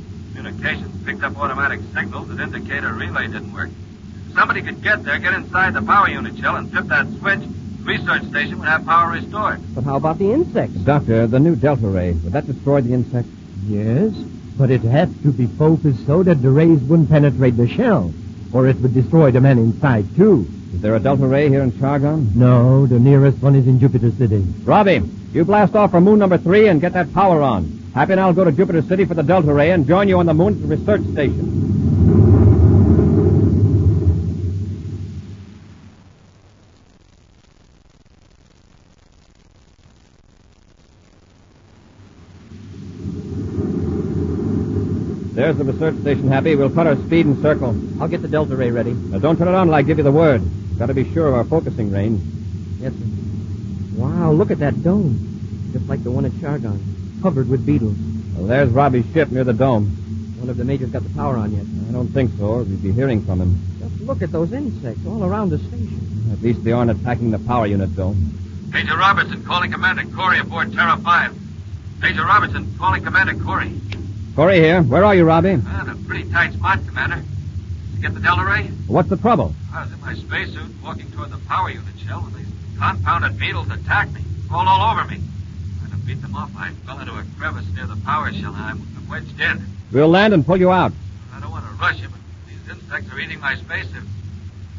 Communications 0.50 1.04
picked 1.04 1.22
up 1.22 1.38
automatic 1.38 1.80
signals 1.94 2.28
that 2.28 2.40
indicate 2.40 2.82
a 2.82 2.92
relay 2.92 3.28
didn't 3.28 3.52
work. 3.52 3.70
If 4.26 4.34
somebody 4.34 4.62
could 4.62 4.82
get 4.82 5.04
there, 5.04 5.18
get 5.20 5.32
inside 5.32 5.74
the 5.74 5.82
power 5.82 6.08
unit 6.08 6.36
shell, 6.38 6.56
and 6.56 6.68
flip 6.68 6.86
that 6.86 7.06
switch, 7.18 7.38
the 7.38 7.84
research 7.84 8.24
station 8.24 8.58
would 8.58 8.68
have 8.68 8.84
power 8.84 9.12
restored. 9.12 9.60
But 9.76 9.84
how 9.84 9.96
about 9.96 10.18
the 10.18 10.32
insects? 10.32 10.74
Doctor, 10.74 11.28
the 11.28 11.38
new 11.38 11.54
Delta 11.54 11.86
Ray, 11.86 12.12
would 12.12 12.32
that 12.32 12.46
destroy 12.46 12.80
the 12.80 12.92
insects? 12.92 13.30
Yes, 13.64 14.12
but 14.58 14.72
it 14.72 14.80
has 14.80 15.08
to 15.22 15.30
be 15.30 15.46
focused 15.46 16.04
so 16.04 16.24
that 16.24 16.42
the 16.42 16.50
rays 16.50 16.80
wouldn't 16.80 17.10
penetrate 17.10 17.56
the 17.56 17.68
shell, 17.68 18.12
or 18.52 18.66
it 18.66 18.80
would 18.80 18.92
destroy 18.92 19.30
the 19.30 19.40
men 19.40 19.58
inside, 19.58 20.04
too. 20.16 20.48
Is 20.74 20.80
there 20.80 20.96
a 20.96 21.00
Delta 21.00 21.26
Ray 21.26 21.48
here 21.48 21.62
in 21.62 21.78
Chargon? 21.78 22.32
No, 22.34 22.86
the 22.86 22.98
nearest 22.98 23.40
one 23.40 23.54
is 23.54 23.68
in 23.68 23.78
Jupiter 23.78 24.10
City. 24.10 24.44
Robbie, 24.64 25.02
you 25.32 25.44
blast 25.44 25.76
off 25.76 25.92
for 25.92 26.00
moon 26.00 26.18
number 26.18 26.38
three 26.38 26.66
and 26.66 26.80
get 26.80 26.94
that 26.94 27.14
power 27.14 27.40
on. 27.40 27.79
Happy 27.94 28.12
and 28.12 28.20
I'll 28.20 28.32
go 28.32 28.44
to 28.44 28.52
Jupiter 28.52 28.82
City 28.82 29.04
for 29.04 29.14
the 29.14 29.22
Delta 29.22 29.52
Ray 29.52 29.72
and 29.72 29.84
join 29.84 30.08
you 30.08 30.18
on 30.20 30.26
the 30.26 30.34
moon 30.34 30.54
at 30.54 30.62
the 30.62 30.68
research 30.68 31.02
station. 31.12 31.60
There's 45.34 45.56
the 45.56 45.64
research 45.64 45.96
station, 46.02 46.28
Happy. 46.28 46.54
We'll 46.54 46.70
cut 46.70 46.86
our 46.86 46.96
speed 46.96 47.26
and 47.26 47.42
circle. 47.42 47.74
I'll 48.00 48.08
get 48.08 48.22
the 48.22 48.28
Delta 48.28 48.54
Ray 48.54 48.70
ready. 48.70 48.92
Now, 48.92 49.18
don't 49.18 49.36
turn 49.36 49.48
it 49.48 49.54
on 49.54 49.66
till 49.66 49.74
I 49.74 49.82
give 49.82 49.98
you 49.98 50.04
the 50.04 50.12
word. 50.12 50.42
Got 50.78 50.86
to 50.86 50.94
be 50.94 51.12
sure 51.12 51.26
of 51.26 51.34
our 51.34 51.44
focusing 51.44 51.90
range. 51.90 52.22
Yes, 52.78 52.92
sir. 52.92 53.04
Wow, 53.96 54.30
look 54.30 54.52
at 54.52 54.60
that 54.60 54.80
dome. 54.84 55.70
Just 55.72 55.88
like 55.88 56.04
the 56.04 56.10
one 56.10 56.24
at 56.24 56.32
Chargon. 56.40 56.89
Covered 57.22 57.50
with 57.50 57.66
beetles. 57.66 57.96
Well, 58.34 58.46
there's 58.46 58.70
Robbie's 58.70 59.04
ship 59.12 59.30
near 59.30 59.44
the 59.44 59.52
dome. 59.52 59.88
One 60.38 60.48
of 60.48 60.56
the 60.56 60.64
majors 60.64 60.90
got 60.90 61.02
the 61.02 61.10
power 61.10 61.36
on 61.36 61.52
yet. 61.52 61.66
I 61.88 61.92
don't 61.92 62.08
think 62.08 62.30
so, 62.38 62.44
or 62.46 62.62
we'd 62.62 62.82
be 62.82 62.92
hearing 62.92 63.22
from 63.26 63.42
him. 63.42 63.60
Just 63.78 64.00
look 64.00 64.22
at 64.22 64.32
those 64.32 64.52
insects 64.52 65.04
all 65.06 65.22
around 65.22 65.50
the 65.50 65.58
station. 65.58 66.30
At 66.32 66.40
least 66.40 66.64
they 66.64 66.72
aren't 66.72 66.90
attacking 66.90 67.30
the 67.30 67.38
power 67.40 67.66
unit 67.66 67.94
dome. 67.94 68.70
Major 68.72 68.96
Robertson 68.96 69.44
calling 69.44 69.70
Commander 69.70 70.04
Corey 70.16 70.38
aboard 70.38 70.72
Terra 70.72 70.96
5. 70.96 71.38
Major 72.00 72.24
Robertson 72.24 72.74
calling 72.78 73.04
Commander 73.04 73.34
Corey. 73.44 73.78
Corey 74.34 74.58
here. 74.58 74.82
Where 74.82 75.04
are 75.04 75.14
you, 75.14 75.24
Robbie? 75.24 75.60
Ah, 75.66 75.82
in 75.82 75.90
a 75.90 75.96
pretty 76.06 76.30
tight 76.30 76.54
spot, 76.54 76.78
Commander. 76.86 77.16
Did 77.16 77.96
you 77.96 78.00
get 78.00 78.14
the 78.14 78.20
Delta 78.20 78.44
Ray? 78.44 78.68
What's 78.86 79.10
the 79.10 79.18
trouble? 79.18 79.54
I 79.74 79.82
was 79.82 79.92
in 79.92 80.00
my 80.00 80.14
spacesuit 80.14 80.70
walking 80.82 81.10
toward 81.10 81.30
the 81.30 81.38
power 81.46 81.68
unit 81.68 81.98
shell 81.98 82.20
when 82.22 82.32
these 82.42 82.52
confounded 82.78 83.38
beetles 83.38 83.68
attacked 83.70 84.14
me, 84.14 84.22
rolled 84.50 84.68
all 84.68 84.92
over 84.92 85.04
me. 85.04 85.20
Beat 86.10 86.22
them 86.22 86.34
off, 86.34 86.50
I 86.56 86.72
fell 86.84 86.98
into 86.98 87.12
a 87.12 87.24
crevice 87.38 87.66
near 87.72 87.86
the 87.86 87.94
power 88.04 88.32
shell 88.32 88.52
and 88.52 88.64
I'm 88.64 89.08
wedged 89.08 89.40
in. 89.40 89.64
We'll 89.92 90.08
land 90.08 90.34
and 90.34 90.44
pull 90.44 90.56
you 90.56 90.72
out. 90.72 90.92
I 91.32 91.38
don't 91.38 91.52
want 91.52 91.64
to 91.64 91.70
rush 91.74 92.00
you, 92.00 92.08
but 92.08 92.18
these 92.48 92.68
insects 92.68 93.14
are 93.14 93.20
eating 93.20 93.38
my 93.38 93.54
spacesuit. 93.54 94.02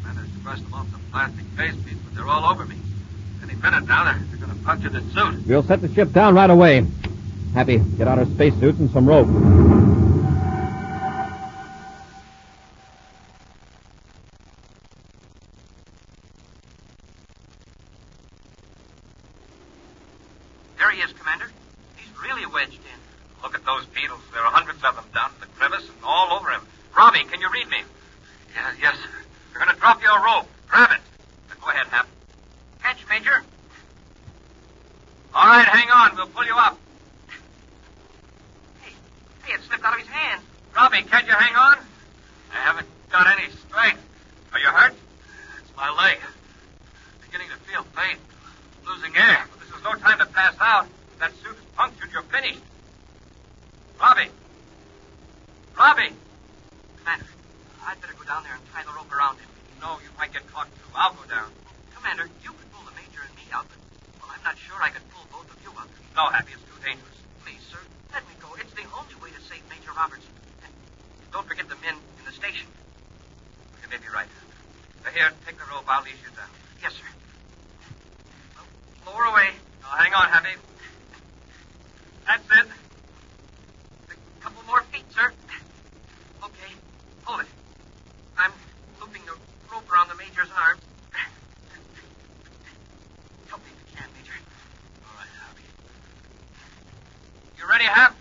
I 0.03 0.11
managed 0.11 0.33
to 0.33 0.39
brush 0.39 0.59
them 0.59 0.73
off 0.73 0.91
the 0.91 0.99
plastic 1.09 1.45
face 1.55 1.75
piece, 1.85 1.95
but 2.03 2.15
they're 2.15 2.27
all 2.27 2.51
over 2.51 2.65
me. 2.65 2.75
Any 3.43 3.55
minute 3.55 3.87
now, 3.87 4.03
they're, 4.03 4.21
they're 4.29 4.45
going 4.45 4.59
to 4.59 4.65
puncture 4.65 4.89
the 4.89 4.99
suit. 5.13 5.47
We'll 5.47 5.63
set 5.63 5.79
the 5.79 5.93
ship 5.93 6.11
down 6.11 6.35
right 6.35 6.49
away. 6.49 6.85
Happy, 7.53 7.77
get 7.77 8.09
out 8.09 8.19
our 8.19 8.25
spacesuits 8.25 8.79
and 8.79 8.91
some 8.91 9.07
rope. 9.07 9.29
There 20.77 20.89
he 20.89 21.01
is, 21.03 21.13
Commander. 21.13 21.45
He's 21.95 22.09
really 22.21 22.45
wedged 22.47 22.73
in. 22.73 22.99
Look 23.43 23.53
at 23.53 23.63
those 23.63 23.85
beetles. 23.93 24.19
There 24.33 24.41
are 24.41 24.51
hundreds 24.51 24.83
of 24.83 24.95
them 24.95 25.05
down 25.13 25.29
in 25.35 25.39
the 25.39 25.45
crevice 25.55 25.87
and 25.87 25.97
all 26.03 26.33
over 26.33 26.49
him. 26.49 26.61
Robbie, 26.97 27.23
can 27.23 27.39
you 27.39 27.49
read 27.53 27.69
me? 27.69 27.77
Yeah, 28.55 28.73
yes. 28.81 28.97
They're 29.53 29.63
going 29.63 29.73
to 29.73 29.79
drop 29.79 30.01
you 30.01 30.09
a 30.09 30.19
rope. 30.19 30.47
Grab 30.67 30.89
it. 30.91 31.01
Now, 31.49 31.55
go 31.63 31.69
ahead, 31.69 31.85
Hap. 31.87 32.07
Catch, 32.81 33.07
Major. 33.07 33.43
All 35.35 35.45
right, 35.45 35.67
hang 35.67 35.89
on. 35.91 36.15
We'll 36.17 36.27
pull 36.27 36.45
you 36.45 36.55
up. 36.55 36.77
Hey, 38.81 38.93
hey, 39.43 39.53
it 39.53 39.61
slipped 39.67 39.85
out 39.85 39.93
of 39.93 39.99
his 39.99 40.09
hand. 40.09 40.41
Robbie, 40.75 41.03
can't 41.03 41.27
you 41.27 41.33
hang 41.33 41.55
on? 41.55 41.77
I 42.51 42.57
haven't 42.57 42.87
got 43.11 43.27
any 43.27 43.51
strength. 43.69 44.01
Are 44.51 44.59
you 44.59 44.67
hurt? 44.67 44.95
It's 45.61 45.77
my 45.77 45.91
leg. 45.91 46.17
I'm 46.25 47.25
beginning 47.25 47.47
to 47.49 47.57
feel 47.69 47.85
pain. 47.95 48.17
Losing 48.85 49.15
air. 49.15 49.45
But 49.51 49.59
this 49.61 49.69
is 49.69 49.83
no 49.83 49.93
time 49.93 50.17
to 50.19 50.25
pass 50.25 50.55
out. 50.59 50.87
If 51.13 51.19
that 51.19 51.31
suit 51.43 51.55
is 51.55 51.63
punctured, 51.75 52.09
you're 52.11 52.23
finished. 52.23 52.59
Robbie. 53.99 54.29
Robbie. 55.77 56.09
Commander, 56.97 57.25
I'd 57.85 58.01
better 58.01 58.13
go 58.17 58.23
down 58.25 58.43
there 58.43 58.53
and 58.53 58.63
tie 58.73 58.81
the 58.83 58.91
rope 58.97 59.11
around 59.13 59.37
him. 59.37 59.47
No, 59.79 59.99
you 60.01 60.09
might 60.17 60.33
get 60.33 60.49
caught 60.51 60.65
too. 60.65 60.89
I'll 60.95 61.13
go 61.13 61.23
down. 61.29 61.51
Commander, 61.95 62.27
you 62.41 62.49
could 62.49 62.71
pull 62.73 62.81
the 62.85 62.91
Major 62.97 63.21
and 63.21 63.35
me 63.37 63.43
out, 63.53 63.65
but, 63.69 63.77
well, 64.21 64.33
I'm 64.33 64.43
not 64.43 64.57
sure 64.81 64.89
I 64.89 64.93
could 64.93 65.05
pull 65.13 65.25
both 65.29 65.45
of 65.53 65.61
you 65.61 65.69
out. 65.77 65.85
No, 66.17 66.25
Happy, 66.33 66.53
it's 66.53 66.65
too 66.65 66.79
dangerous. 66.81 67.17
Please, 67.45 67.61
sir, 67.69 67.77
let 68.11 68.25
me 68.25 68.33
go. 68.41 68.49
It's 68.57 68.73
the 68.73 68.81
only 68.97 69.13
way 69.21 69.29
to 69.29 69.41
save 69.45 69.61
Major 69.69 69.93
Robertson. 69.93 70.33
And 70.65 70.73
don't 71.31 71.45
forget 71.47 71.69
the 71.69 71.77
men 71.85 71.93
in 72.17 72.25
the 72.25 72.31
station. 72.33 72.65
You 73.85 73.89
may 73.93 73.97
be 73.97 74.09
right. 74.09 74.25
Here, 75.13 75.31
take 75.45 75.57
the 75.57 75.65
rope. 75.69 75.85
I'll 75.87 76.03
lead 76.03 76.15
you 76.23 76.29
down. 76.33 76.47
Yes, 76.81 76.93
sir. 76.93 77.09
Well, 79.05 79.13
lower 79.13 79.25
away. 79.29 79.49
Now, 79.81 79.97
hang 79.97 80.13
on, 80.13 80.29
Happy. 80.29 80.55
That's 82.25 82.45
it. 82.45 82.67
A 84.09 84.41
couple 84.41 84.63
more 84.65 84.81
feet, 84.93 85.03
sir. 85.13 85.33
Okay, 86.43 86.71
hold 87.25 87.41
it. 87.41 87.47
I'm 88.37 88.51
looping 89.01 89.21
the 89.25 89.33
rope 89.71 89.91
around 89.91 90.09
the 90.09 90.15
Major's 90.15 90.49
arms. 90.55 90.81
Help 93.49 93.61
me 93.65 93.71
if 93.73 93.91
you 93.91 93.97
can, 93.97 94.07
Major. 94.15 94.37
All 95.03 95.17
right, 95.17 95.27
Happy. 95.43 95.65
You 97.59 97.67
ready, 97.69 97.85
Hap? 97.85 98.15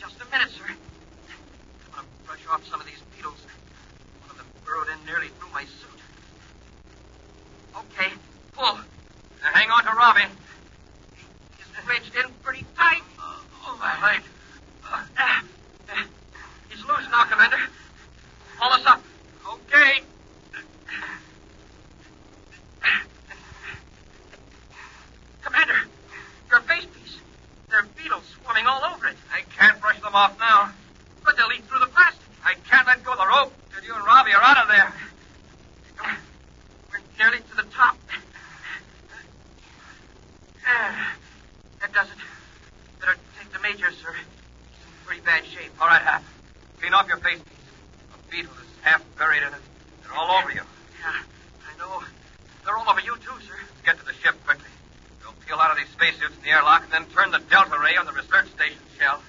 Just 0.00 0.16
a 0.20 0.24
minute, 0.32 0.50
sir. 0.50 0.64
I'm 0.66 0.74
going 1.94 2.06
to 2.06 2.26
brush 2.26 2.44
off 2.50 2.66
some 2.66 2.80
of 2.80 2.86
these 2.86 3.00
beetles. 3.14 3.38
One 4.22 4.30
of 4.30 4.36
them 4.38 4.46
burrowed 4.64 4.88
in 4.88 5.06
nearly 5.06 5.28
through 5.38 5.52
my 5.52 5.62
suit. 5.64 6.00
Okay, 7.76 8.10
pull. 8.54 8.74
Now, 8.74 9.52
hang 9.52 9.70
on 9.70 9.84
to 9.84 9.90
Robbie. 9.92 10.22
He's 11.56 11.86
wedged 11.86 12.14
in 12.16 12.32
pretty 12.42 12.64
tight. 12.76 13.02
Oh, 13.20 13.76
my 13.78 13.94
leg. 14.02 14.22
Uh, 14.84 15.02
uh, 15.18 15.40
he's 16.70 16.84
loose 16.86 17.06
now, 17.10 17.24
Commander. 17.24 17.58
Haul 18.58 18.72
us 18.72 18.86
up. 18.86 19.02
Okay. 19.46 20.00
Commander, 25.42 25.74
your 26.50 26.60
face 26.60 26.86
piece. 26.86 27.18
There 27.68 27.80
are 27.80 27.86
beetles 28.00 28.22
swarming 28.40 28.66
all 28.66 28.82
over 28.94 29.06
it. 29.08 29.16
I 29.32 29.42
can't 29.58 29.80
brush 29.80 30.00
them 30.00 30.14
off 30.14 30.38
now. 30.38 30.70
But 31.24 31.36
they'll 31.36 31.52
eat 31.52 31.64
through 31.66 31.80
the 31.80 31.86
plastic. 31.86 32.22
I 32.44 32.54
can't 32.70 32.86
let 32.86 33.04
go 33.04 33.12
of 33.12 33.18
the 33.18 33.26
rope 33.26 33.52
till 33.74 33.84
you 33.84 33.94
and 33.94 34.04
Robbie 34.06 34.32
are 34.32 34.42
out 34.42 34.58
of 34.62 34.68
there. 34.68 34.92
We're 36.90 37.00
nearly 37.18 37.38
to 37.38 37.56
the 37.56 37.64
top. 37.74 37.96
Ah, 40.68 41.14
that 41.80 41.92
does 41.92 42.06
it. 42.08 42.18
Better 43.00 43.16
take 43.38 43.52
the 43.52 43.58
Major, 43.60 43.90
sir. 43.92 44.12
He's 44.14 44.82
in 44.82 45.06
pretty 45.06 45.20
bad 45.22 45.44
shape. 45.46 45.70
All 45.80 45.86
right, 45.86 46.02
Hap. 46.02 46.24
Clean 46.80 46.92
off 46.92 47.06
your 47.06 47.18
face 47.18 47.38
piece. 47.38 47.52
A 48.14 48.30
beetle 48.30 48.52
is 48.58 48.66
half 48.82 49.02
buried 49.16 49.42
in 49.42 49.48
it. 49.54 49.60
They're 50.02 50.14
all 50.16 50.38
over 50.42 50.50
you. 50.50 50.62
Yeah, 51.00 51.22
I 51.22 51.78
know. 51.78 52.02
They're 52.64 52.76
all 52.76 52.88
over 52.90 53.00
you, 53.00 53.14
too, 53.16 53.38
sir. 53.46 53.54
Get 53.84 53.98
to 53.98 54.04
the 54.04 54.12
ship 54.14 54.34
quickly. 54.44 54.66
We'll 55.22 55.34
peel 55.46 55.56
out 55.58 55.70
of 55.70 55.76
these 55.78 55.88
spacesuits 55.94 56.34
in 56.36 56.42
the 56.42 56.50
airlock 56.50 56.82
and 56.82 56.92
then 56.92 57.06
turn 57.14 57.30
the 57.30 57.38
delta 57.48 57.78
ray 57.78 57.96
on 57.96 58.06
the 58.06 58.12
research 58.12 58.48
station 58.50 58.78
shell. 58.98 59.22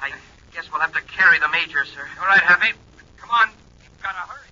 I 0.00 0.10
guess 0.52 0.66
we'll 0.72 0.80
have 0.80 0.92
to 0.94 1.02
carry 1.02 1.38
the 1.38 1.48
Major, 1.48 1.84
sir. 1.84 2.02
All 2.20 2.26
right, 2.26 2.42
Happy. 2.42 2.72
Come 3.18 3.30
on. 3.30 3.48
You've 3.84 4.02
got 4.02 4.10
to 4.10 4.26
hurry. 4.26 4.48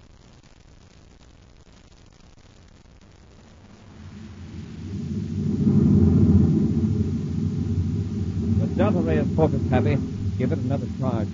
The 8.60 8.66
delta 8.76 8.98
ray 8.98 9.16
is 9.18 9.36
focused, 9.36 9.66
Happy. 9.70 9.98
Give 10.50 10.58
it 10.58 10.64
another 10.64 10.86
charge. 10.98 11.28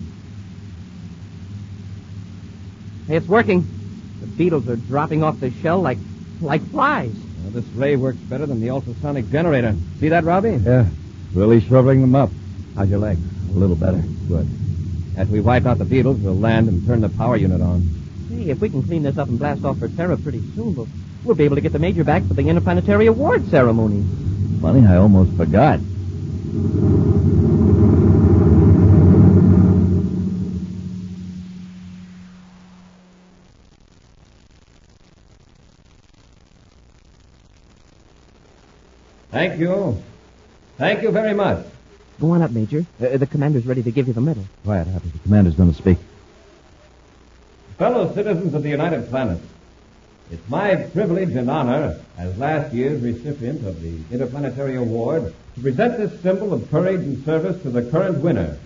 Hey, 3.06 3.16
it's 3.16 3.26
working. 3.26 3.66
The 4.20 4.26
beetles 4.26 4.68
are 4.68 4.76
dropping 4.76 5.24
off 5.24 5.40
the 5.40 5.50
shell 5.62 5.80
like 5.80 5.96
like 6.42 6.60
flies. 6.70 7.14
Well, 7.42 7.52
this 7.52 7.64
ray 7.68 7.96
works 7.96 8.18
better 8.18 8.44
than 8.44 8.60
the 8.60 8.68
ultrasonic 8.68 9.30
generator. 9.30 9.74
See 10.00 10.10
that, 10.10 10.24
Robbie? 10.24 10.56
Yeah, 10.62 10.84
really 11.32 11.62
shriveling 11.62 12.02
them 12.02 12.14
up. 12.14 12.28
How's 12.74 12.90
your 12.90 12.98
leg? 12.98 13.16
A 13.54 13.58
little 13.58 13.74
better. 13.74 14.02
Good. 14.28 14.46
As 15.16 15.30
we 15.30 15.40
wipe 15.40 15.64
out 15.64 15.78
the 15.78 15.86
beetles, 15.86 16.18
we'll 16.18 16.36
land 16.36 16.68
and 16.68 16.86
turn 16.86 17.00
the 17.00 17.08
power 17.08 17.38
unit 17.38 17.62
on. 17.62 17.88
Hey, 18.28 18.50
if 18.50 18.60
we 18.60 18.68
can 18.68 18.82
clean 18.82 19.02
this 19.02 19.16
up 19.16 19.28
and 19.28 19.38
blast 19.38 19.64
off 19.64 19.78
for 19.78 19.88
Terra 19.88 20.18
pretty 20.18 20.42
soon, 20.54 20.76
we'll, 20.76 20.88
we'll 21.24 21.36
be 21.36 21.44
able 21.44 21.56
to 21.56 21.62
get 21.62 21.72
the 21.72 21.78
Major 21.78 22.04
back 22.04 22.22
for 22.24 22.34
the 22.34 22.46
Interplanetary 22.46 23.06
Award 23.06 23.48
ceremony. 23.48 24.04
Funny, 24.60 24.86
I 24.86 24.96
almost 24.96 25.34
forgot. 25.38 25.80
Thank 39.36 39.60
you. 39.60 40.02
Thank 40.78 41.02
you 41.02 41.10
very 41.10 41.34
much. 41.34 41.66
Go 42.18 42.30
on 42.30 42.40
up, 42.40 42.52
Major. 42.52 42.86
Uh, 42.98 43.18
the 43.18 43.26
commander's 43.26 43.66
ready 43.66 43.82
to 43.82 43.90
give 43.90 44.06
you 44.08 44.14
the 44.14 44.20
medal. 44.22 44.46
Quiet, 44.64 44.86
Happy. 44.86 45.10
The 45.10 45.18
commander's 45.18 45.54
going 45.54 45.70
to 45.70 45.76
speak. 45.76 45.98
Fellow 47.76 48.14
citizens 48.14 48.54
of 48.54 48.62
the 48.62 48.70
United 48.70 49.10
Planets, 49.10 49.44
it's 50.30 50.48
my 50.48 50.76
privilege 50.76 51.36
and 51.36 51.50
honor 51.50 52.00
as 52.16 52.38
last 52.38 52.72
year's 52.72 53.02
recipient 53.02 53.62
of 53.66 53.82
the 53.82 53.98
Interplanetary 54.10 54.76
Award 54.76 55.34
to 55.56 55.60
present 55.60 55.98
this 55.98 56.18
symbol 56.22 56.54
of 56.54 56.70
courage 56.70 57.02
and 57.02 57.22
service 57.26 57.60
to 57.60 57.68
the 57.68 57.82
current 57.90 58.20
winner. 58.20 58.56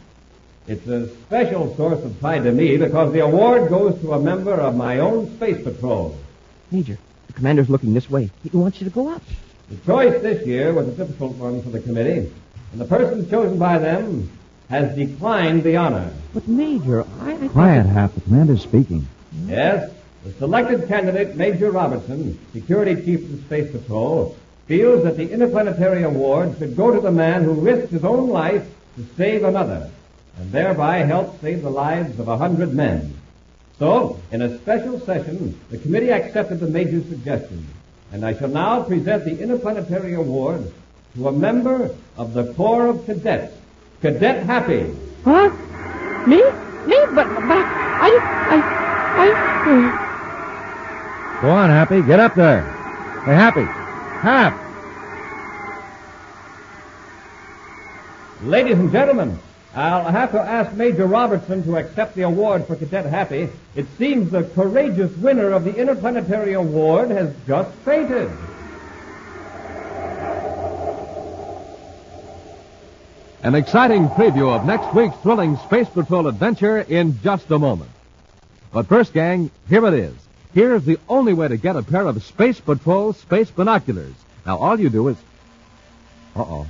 It's 0.69 0.87
a 0.87 1.09
special 1.27 1.75
source 1.75 2.05
of 2.05 2.21
pride 2.21 2.45
to 2.45 2.53
me 2.53 2.77
because 2.77 3.13
the 3.13 3.25
award 3.25 3.71
goes 3.71 4.01
to 4.03 4.13
a 4.13 4.21
member 4.21 4.55
of 4.55 4.77
my 4.77 5.01
own 5.01 5.35
space 5.35 5.65
patrol. 5.65 6.17
Major, 6.71 6.97
the 7.27 7.33
commander's 7.33 7.69
looking 7.69 7.93
this 7.93 8.09
way. 8.09 8.31
He 8.45 8.57
wants 8.57 8.81
you 8.81 8.85
to 8.85 8.95
go 8.95 9.09
up. 9.09 9.23
The 9.71 9.77
choice 9.87 10.21
this 10.21 10.45
year 10.45 10.75
was 10.75 10.89
a 10.89 10.91
difficult 10.91 11.37
one 11.37 11.63
for 11.63 11.71
the 11.71 11.79
committee, 11.79 12.29
and 12.73 12.81
the 12.81 12.85
person 12.85 13.31
chosen 13.31 13.57
by 13.57 13.79
them 13.79 14.29
has 14.69 14.97
declined 14.97 15.63
the 15.63 15.77
honor. 15.77 16.13
But, 16.35 16.49
Major, 16.49 17.05
I... 17.21 17.35
I 17.35 17.49
Quiet, 17.49 17.87
Hap. 17.87 18.13
The 18.15 18.21
commander's 18.23 18.63
speaking. 18.63 19.07
Yes, 19.47 19.93
the 20.25 20.33
selected 20.33 20.89
candidate, 20.89 21.37
Major 21.37 21.71
Robertson, 21.71 22.37
Security 22.53 22.97
Chief 22.97 23.23
of 23.23 23.31
the 23.31 23.43
Space 23.43 23.71
Patrol, 23.71 24.37
feels 24.67 25.05
that 25.05 25.17
the 25.17 25.31
Interplanetary 25.31 26.03
Award 26.03 26.59
should 26.59 26.77
go 26.77 26.93
to 26.93 27.01
the 27.01 27.13
man 27.13 27.45
who 27.45 27.53
risked 27.53 27.93
his 27.93 28.05
own 28.05 28.29
life 28.29 28.67
to 28.97 29.07
save 29.17 29.45
another, 29.45 29.89
and 30.37 30.51
thereby 30.51 30.99
help 30.99 31.41
save 31.41 31.63
the 31.63 31.71
lives 31.71 32.19
of 32.19 32.27
a 32.27 32.37
hundred 32.37 32.75
men. 32.75 33.15
So, 33.79 34.21
in 34.33 34.43
a 34.43 34.59
special 34.59 34.99
session, 34.99 35.59
the 35.71 35.79
committee 35.79 36.11
accepted 36.11 36.59
the 36.59 36.67
Major's 36.67 37.09
suggestion, 37.09 37.67
and 38.13 38.25
I 38.25 38.37
shall 38.37 38.49
now 38.49 38.83
present 38.83 39.25
the 39.25 39.39
Interplanetary 39.41 40.15
Award 40.15 40.73
to 41.15 41.29
a 41.29 41.33
member 41.33 41.95
of 42.17 42.35
the 42.35 42.53
Corps 42.55 42.89
of 42.89 43.07
Cadets, 43.07 43.57
Cadet 44.01 44.45
Happy. 44.47 44.95
Huh? 45.25 45.51
Me? 46.27 46.43
Me? 46.87 46.99
But, 47.15 47.27
but 47.27 47.65
I... 48.03 48.11
I... 48.51 48.57
I... 49.17 49.29
Hmm. 49.65 51.43
Go 51.43 51.51
on, 51.51 51.71
Happy. 51.71 52.03
Get 52.03 52.21
up 52.21 52.35
there. 52.35 52.63
Hey, 53.25 53.35
Happy. 53.35 53.65
Hap. 53.65 54.59
Ladies 58.43 58.79
and 58.79 58.91
gentlemen, 58.91 59.39
I'll 59.75 60.11
have 60.11 60.33
to 60.33 60.41
ask 60.41 60.75
Major 60.77 61.07
Robertson 61.07 61.63
to 61.63 61.77
accept 61.77 62.17
the 62.17 62.23
award 62.23 62.67
for 62.67 62.75
Cadet 62.75 63.07
Happy. 63.07 63.49
It 63.77 63.87
seems 63.99 64.31
the 64.31 64.43
courageous 64.43 65.17
winner 65.19 65.53
of 65.53 65.63
the 65.63 65.75
Interplanetary 65.77 66.55
Award 66.55 67.11
has 67.11 67.33
just 67.47 67.71
fainted. 67.85 68.31
An 73.43 73.55
exciting 73.55 74.09
preview 74.09 74.55
of 74.55 74.67
next 74.67 74.93
week's 74.93 75.17
thrilling 75.19 75.57
Space 75.59 75.89
Patrol 75.89 76.27
adventure 76.27 76.81
in 76.81 77.21
just 77.23 77.51
a 77.51 77.59
moment. 77.59 77.91
But 78.73 78.87
first, 78.87 79.13
gang, 79.13 79.51
here 79.69 79.87
it 79.87 79.95
is. 79.95 80.15
Here's 80.53 80.85
the 80.85 80.99
only 81.09 81.33
way 81.33 81.47
to 81.47 81.57
get 81.57 81.77
a 81.77 81.83
pair 81.83 82.07
of 82.07 82.21
Space 82.25 82.61
Patrol 82.61 83.13
space 83.13 83.51
binoculars. 83.51 84.15
Now, 84.45 84.59
all 84.59 84.81
you 84.81 84.91
do 84.91 85.09
is. 85.09 85.17
Uh 86.35 86.43
oh. 86.43 86.67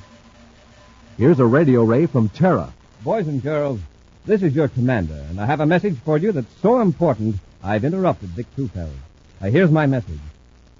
Here's 1.16 1.40
a 1.40 1.46
radio 1.46 1.82
ray 1.82 2.06
from 2.06 2.28
Terra. 2.28 2.72
Boys 3.02 3.26
and 3.28 3.42
girls, 3.42 3.80
this 4.26 4.42
is 4.42 4.54
your 4.54 4.68
commander, 4.68 5.24
and 5.30 5.40
I 5.40 5.46
have 5.46 5.60
a 5.60 5.66
message 5.66 5.96
for 6.04 6.18
you 6.18 6.32
that's 6.32 6.60
so 6.60 6.80
important 6.80 7.36
I've 7.64 7.82
interrupted 7.82 8.36
Dick 8.36 8.54
Tufeld. 8.54 8.92
Now, 9.40 9.46
uh, 9.46 9.50
here's 9.50 9.70
my 9.70 9.86
message. 9.86 10.20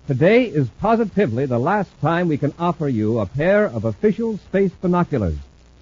Today 0.07 0.45
is 0.45 0.69
positively 0.81 1.47
the 1.47 1.59
last 1.59 1.89
time 2.03 2.29
we 2.29 2.37
can 2.37 2.53
offer 2.59 2.91
you 2.91 3.21
a 3.21 3.25
pair 3.25 3.65
of 3.65 3.87
official 3.87 4.37
space 4.37 4.71
binoculars. 4.83 5.39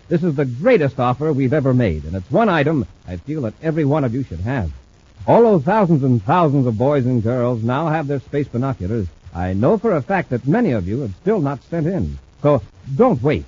This 0.09 0.23
is 0.23 0.37
the 0.37 0.45
greatest 0.45 1.01
offer 1.01 1.33
we've 1.33 1.53
ever 1.53 1.75
made, 1.75 2.05
and 2.05 2.15
it's 2.15 2.31
one 2.31 2.49
item 2.49 2.87
I 3.05 3.17
feel 3.17 3.43
that 3.43 3.55
every 3.61 3.85
one 3.85 4.05
of 4.05 4.15
you 4.15 4.23
should 4.23 4.41
have. 4.41 4.71
Although 5.27 5.59
thousands 5.59 6.05
and 6.05 6.23
thousands 6.23 6.69
of 6.69 6.79
boys 6.79 7.05
and 7.05 7.21
girls 7.21 7.65
now 7.65 7.89
have 7.89 8.07
their 8.07 8.21
space 8.21 8.47
binoculars, 8.47 9.09
I 9.35 9.55
know 9.55 9.77
for 9.77 9.97
a 9.97 10.03
fact 10.03 10.31
that 10.31 10.47
many 10.47 10.71
of 10.71 10.87
you 10.87 11.01
have 11.01 11.17
still 11.21 11.41
not 11.41 11.65
sent 11.65 11.89
in. 11.89 12.21
So 12.43 12.63
don't 12.95 13.21
wait. 13.21 13.45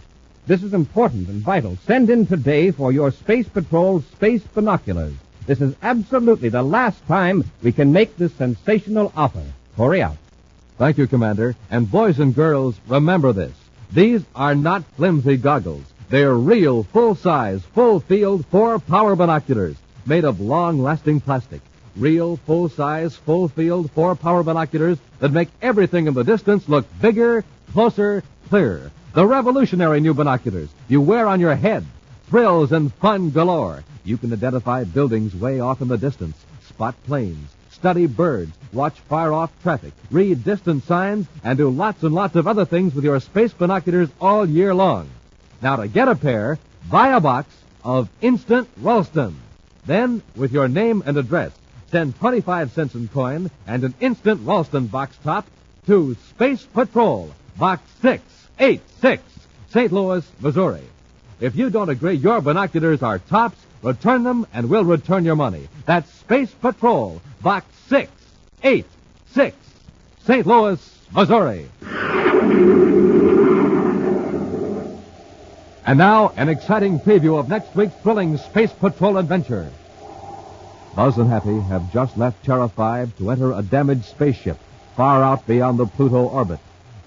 This 0.47 0.63
is 0.63 0.75
important 0.75 1.29
and 1.29 1.43
vital. 1.43 1.77
Send 1.87 2.11
in 2.11 2.27
today 2.27 2.71
for 2.71 2.93
your 2.93 3.13
Space 3.13 3.49
Patrol 3.49 4.01
space 4.01 4.43
binoculars. 4.43 5.15
This 5.47 5.61
is 5.61 5.75
absolutely 5.83 6.49
the 6.49 6.63
last 6.63 7.07
time 7.07 7.45
we 7.63 7.73
can 7.73 7.93
make 7.93 8.17
this 8.17 8.33
sensational 8.35 9.13
offer. 9.15 9.45
Hurry 9.77 10.03
out. 10.03 10.17
Thank 10.79 10.99
you, 10.99 11.07
Commander. 11.07 11.57
And 11.71 11.91
boys 11.91 12.19
and 12.19 12.35
girls, 12.35 12.75
remember 12.89 13.33
this. 13.33 13.53
These 13.93 14.23
are 14.35 14.55
not 14.55 14.85
flimsy 14.97 15.37
goggles. 15.37 15.85
They're 16.09 16.35
real, 16.35 16.85
full-size, 16.85 17.63
full-field, 17.75 18.47
four-power 18.47 19.15
binoculars 19.17 19.77
made 20.07 20.25
of 20.25 20.41
long-lasting 20.41 21.21
plastic. 21.21 21.61
Real, 21.97 22.37
full-size, 22.39 23.15
full-field, 23.15 23.91
four-power 23.93 24.43
binoculars 24.43 24.99
that 25.19 25.33
make 25.33 25.51
everything 25.61 26.07
in 26.07 26.15
the 26.15 26.25
distance 26.25 26.69
look 26.69 26.87
bigger, 27.01 27.45
closer, 27.73 28.25
clearer. 28.51 28.91
The 29.15 29.25
revolutionary 29.25 30.01
new 30.01 30.13
binoculars 30.13 30.69
you 30.89 31.01
wear 31.01 31.29
on 31.29 31.39
your 31.39 31.55
head. 31.55 31.87
Thrills 32.29 32.73
and 32.73 32.93
fun 32.95 33.31
galore. 33.31 33.85
You 34.05 34.19
can 34.19 34.33
identify 34.33 34.83
buildings 34.83 35.35
way 35.37 35.61
off 35.61 35.81
in 35.81 35.87
the 35.87 35.97
distance, 35.97 36.37
spot 36.69 36.97
planes, 37.07 37.49
study 37.71 38.07
birds, 38.07 38.53
watch 38.73 38.99
far-off 39.09 39.53
traffic, 39.63 39.93
read 40.11 40.43
distant 40.43 40.85
signs, 40.85 41.27
and 41.45 41.59
do 41.59 41.71
lots 41.71 42.03
and 42.03 42.13
lots 42.13 42.35
of 42.35 42.49
other 42.49 42.65
things 42.65 42.93
with 42.93 43.05
your 43.05 43.21
space 43.21 43.53
binoculars 43.53 44.09
all 44.21 44.49
year 44.49 44.75
long. 44.75 45.09
Now, 45.63 45.77
to 45.77 45.87
get 45.87 46.09
a 46.09 46.17
pair, 46.17 46.59
buy 46.91 47.11
a 47.11 47.21
box 47.21 47.55
of 47.85 48.09
Instant 48.21 48.69
Ralston. 48.83 49.37
Then, 49.87 50.23
with 50.35 50.53
your 50.53 50.67
name 50.67 51.05
and 51.07 51.17
address, 51.17 51.53
send 51.93 52.17
25 52.19 52.73
cents 52.73 52.95
in 52.97 53.07
coin 53.09 53.51
and 53.69 53.85
an 53.85 53.95
Instant 54.01 54.41
Ralston 54.45 54.89
box 54.89 55.17
top 55.23 55.47
to 55.87 56.17
Space 56.31 56.65
Patrol, 56.65 57.33
Box 57.57 57.83
686, 58.61 59.23
St. 59.71 59.91
Louis, 59.91 60.33
Missouri. 60.39 60.83
If 61.41 61.57
you 61.57 61.71
don't 61.71 61.89
agree 61.89 62.13
your 62.13 62.43
binoculars 62.43 63.03
are 63.03 63.19
tops, 63.19 63.57
return 63.83 64.23
them 64.23 64.47
and 64.53 64.69
we'll 64.69 64.85
return 64.85 65.25
your 65.25 65.35
money. 65.35 65.67
That's 65.87 66.13
Space 66.13 66.51
Patrol, 66.61 67.23
Box 67.41 67.65
686, 67.89 69.57
St. 70.27 70.47
Louis, 70.47 70.99
Missouri. 71.11 71.71
And 75.87 75.97
now, 75.97 76.35
an 76.37 76.51
exciting 76.51 77.01
preview 77.01 77.41
of 77.41 77.49
next 77.49 77.75
week's 77.75 77.95
thrilling 78.03 78.37
Space 78.37 78.73
Patrol 78.73 79.17
adventure. 79.17 79.71
Buzz 80.95 81.17
and 81.17 81.31
Happy 81.31 81.61
have 81.61 81.91
just 81.95 82.19
left 82.19 82.45
Terra 82.45 82.69
5 82.69 83.17
to 83.17 83.31
enter 83.31 83.53
a 83.55 83.63
damaged 83.63 84.05
spaceship 84.05 84.59
far 84.99 85.23
out 85.23 85.47
beyond 85.47 85.79
the 85.79 85.87
Pluto 85.87 86.25
orbit. 86.25 86.61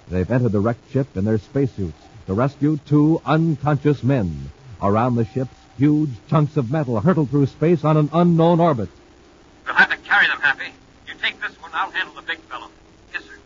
They've 0.08 0.30
entered 0.30 0.52
the 0.52 0.60
wrecked 0.60 0.90
ship 0.90 1.16
in 1.16 1.24
their 1.24 1.38
spacesuits 1.38 1.98
to 2.26 2.34
rescue 2.34 2.78
two 2.86 3.20
unconscious 3.24 4.02
men. 4.02 4.50
Around 4.82 5.16
the 5.16 5.24
ship, 5.24 5.48
huge 5.78 6.10
chunks 6.28 6.56
of 6.56 6.70
metal 6.70 7.00
hurtle 7.00 7.26
through 7.26 7.46
space 7.46 7.84
on 7.84 7.96
an 7.96 8.10
unknown 8.12 8.60
orbit. 8.60 8.88
We'll 9.64 9.74
have 9.74 9.90
to 9.90 9.96
carry 9.96 10.26
them, 10.26 10.40
Happy. 10.40 10.72
You 11.06 11.14
take 11.22 11.40
this 11.40 11.52
one, 11.60 11.70
I'll 11.74 11.90
handle 11.90 12.14
the 12.14 12.22
big 12.22 12.38
fellow. 12.40 12.68
Yes, 13.12 13.24
sir. 13.24 13.38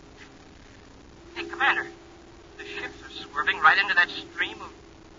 Hey, 1.34 1.44
Commander, 1.44 1.86
the 2.58 2.64
ships 2.64 2.94
are 3.04 3.10
swerving 3.10 3.58
right 3.60 3.78
into 3.78 3.94
that 3.94 4.08
stream 4.10 4.60
of 4.60 4.70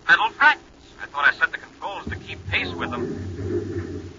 metal 0.08 0.30
fragments. 0.30 0.68
I 1.02 1.06
thought 1.06 1.26
I 1.26 1.32
set 1.38 1.52
the 1.52 1.58
controls 1.58 2.04
to 2.08 2.16
keep 2.16 2.46
pace 2.48 2.72
with 2.74 2.90
them. 2.90 4.12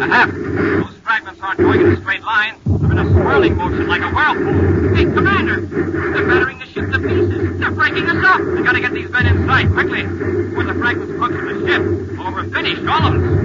Aha! 0.00 0.26
Those 0.32 0.96
fragments 1.02 1.40
aren't 1.40 1.58
going 1.58 1.80
in 1.80 1.92
a 1.92 1.96
straight 2.00 2.22
line. 2.22 2.75
In 2.96 3.06
a 3.06 3.12
swirling 3.12 3.56
motion 3.58 3.86
like 3.88 4.00
a 4.00 4.08
whirlpool. 4.08 4.94
Hey, 4.94 5.04
Commander! 5.04 5.60
They're 5.60 6.26
battering 6.26 6.58
the 6.58 6.64
ship 6.64 6.90
to 6.92 6.98
pieces. 6.98 7.58
They're 7.60 7.70
breaking 7.70 8.08
us 8.08 8.24
up. 8.24 8.40
We 8.40 8.62
gotta 8.62 8.80
get 8.80 8.94
these 8.94 9.10
men 9.10 9.26
inside 9.26 9.70
quickly. 9.70 10.04
Before 10.04 10.64
the 10.64 10.72
fragments 10.72 11.14
close 11.18 11.30
to 11.32 11.42
the 11.42 11.66
ship. 11.66 11.82
Or 12.18 12.32
we're 12.32 12.48
finished, 12.48 12.86
all 12.88 13.06
of 13.06 13.14
us. 13.22 13.36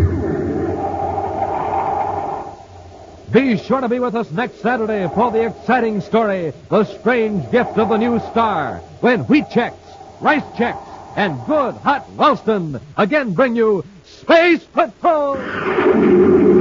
Be 3.33 3.57
sure 3.57 3.81
to 3.81 3.89
be 3.89 3.99
with 3.99 4.15
us 4.15 4.31
next 4.31 4.61
Saturday 4.61 5.09
for 5.13 5.31
the 5.31 5.47
exciting 5.47 5.99
story, 5.99 6.53
The 6.69 6.85
Strange 6.85 7.51
Gift 7.51 7.77
of 7.77 7.89
the 7.89 7.97
New 7.97 8.19
Star, 8.31 8.77
when 9.01 9.25
Wheat 9.25 9.47
Chex, 9.47 9.73
Rice 10.21 10.43
Chex, 10.55 10.77
and 11.17 11.45
good 11.45 11.75
hot 11.75 12.07
Ralston 12.15 12.79
again 12.95 13.33
bring 13.33 13.57
you 13.57 13.83
Space 14.05 14.63
Patrol! 14.63 16.60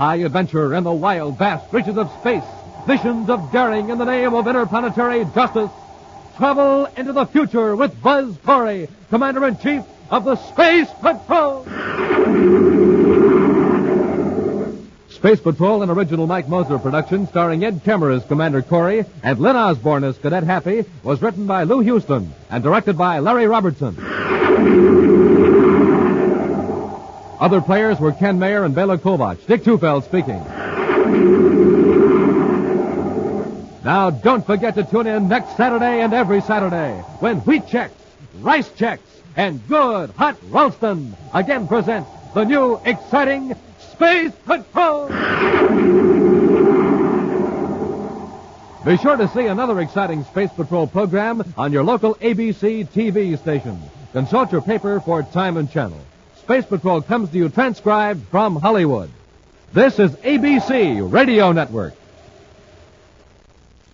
High 0.00 0.24
adventure 0.24 0.74
in 0.74 0.84
the 0.84 0.92
wild, 0.94 1.36
vast 1.36 1.70
reaches 1.74 1.98
of 1.98 2.10
space. 2.20 2.42
Visions 2.86 3.28
of 3.28 3.52
daring 3.52 3.90
in 3.90 3.98
the 3.98 4.06
name 4.06 4.32
of 4.32 4.46
interplanetary 4.46 5.26
justice. 5.34 5.68
Travel 6.38 6.86
into 6.96 7.12
the 7.12 7.26
future 7.26 7.76
with 7.76 8.00
Buzz 8.02 8.34
Corey, 8.42 8.88
Commander-in-Chief 9.10 9.82
of 10.08 10.24
the 10.24 10.36
Space 10.36 10.88
Patrol! 11.02 11.66
Space 15.10 15.40
Patrol, 15.40 15.82
an 15.82 15.90
original 15.90 16.26
Mike 16.26 16.48
Moser 16.48 16.78
production 16.78 17.26
starring 17.26 17.62
Ed 17.62 17.84
Kemmer 17.84 18.16
as 18.16 18.24
Commander 18.24 18.62
Corey 18.62 19.04
and 19.22 19.38
Lyn 19.38 19.54
Osborn 19.54 20.02
as 20.04 20.16
Cadet 20.16 20.44
Happy, 20.44 20.86
was 21.02 21.20
written 21.20 21.46
by 21.46 21.64
Lou 21.64 21.82
Huston 21.82 22.32
and 22.48 22.62
directed 22.62 22.96
by 22.96 23.18
Larry 23.18 23.46
Robertson. 23.46 23.96
Other 27.40 27.62
players 27.62 27.98
were 27.98 28.12
Ken 28.12 28.38
Mayer 28.38 28.64
and 28.64 28.74
Bela 28.74 28.98
Kovacs. 28.98 29.46
Dick 29.46 29.62
Tufeld 29.62 30.04
speaking. 30.04 30.44
Now, 33.82 34.10
don't 34.10 34.44
forget 34.44 34.74
to 34.74 34.84
tune 34.84 35.06
in 35.06 35.28
next 35.28 35.56
Saturday 35.56 36.02
and 36.02 36.12
every 36.12 36.42
Saturday 36.42 37.00
when 37.20 37.38
Wheat 37.38 37.62
Chex, 37.62 37.92
Rice 38.40 38.68
Chex, 38.70 38.98
and 39.36 39.66
Good 39.68 40.10
Hot 40.10 40.36
Ralston 40.50 41.16
again 41.32 41.66
present 41.66 42.06
the 42.34 42.44
new 42.44 42.78
exciting 42.84 43.54
Space 43.78 44.32
Patrol! 44.44 45.08
Be 48.84 48.96
sure 48.98 49.16
to 49.16 49.30
see 49.34 49.46
another 49.46 49.80
exciting 49.80 50.24
Space 50.24 50.52
Patrol 50.52 50.86
program 50.86 51.54
on 51.56 51.72
your 51.72 51.84
local 51.84 52.16
ABC 52.16 52.86
TV 52.88 53.38
station. 53.38 53.80
Consult 54.12 54.52
your 54.52 54.62
paper 54.62 55.00
for 55.00 55.22
time 55.22 55.56
and 55.56 55.70
channel. 55.70 56.00
Space 56.40 56.64
Patrol 56.64 57.02
comes 57.02 57.30
to 57.30 57.36
you 57.36 57.48
transcribed 57.48 58.26
from 58.28 58.56
Hollywood. 58.56 59.10
This 59.72 59.98
is 59.98 60.10
ABC 60.12 61.12
Radio 61.12 61.52
Network. 61.52 61.94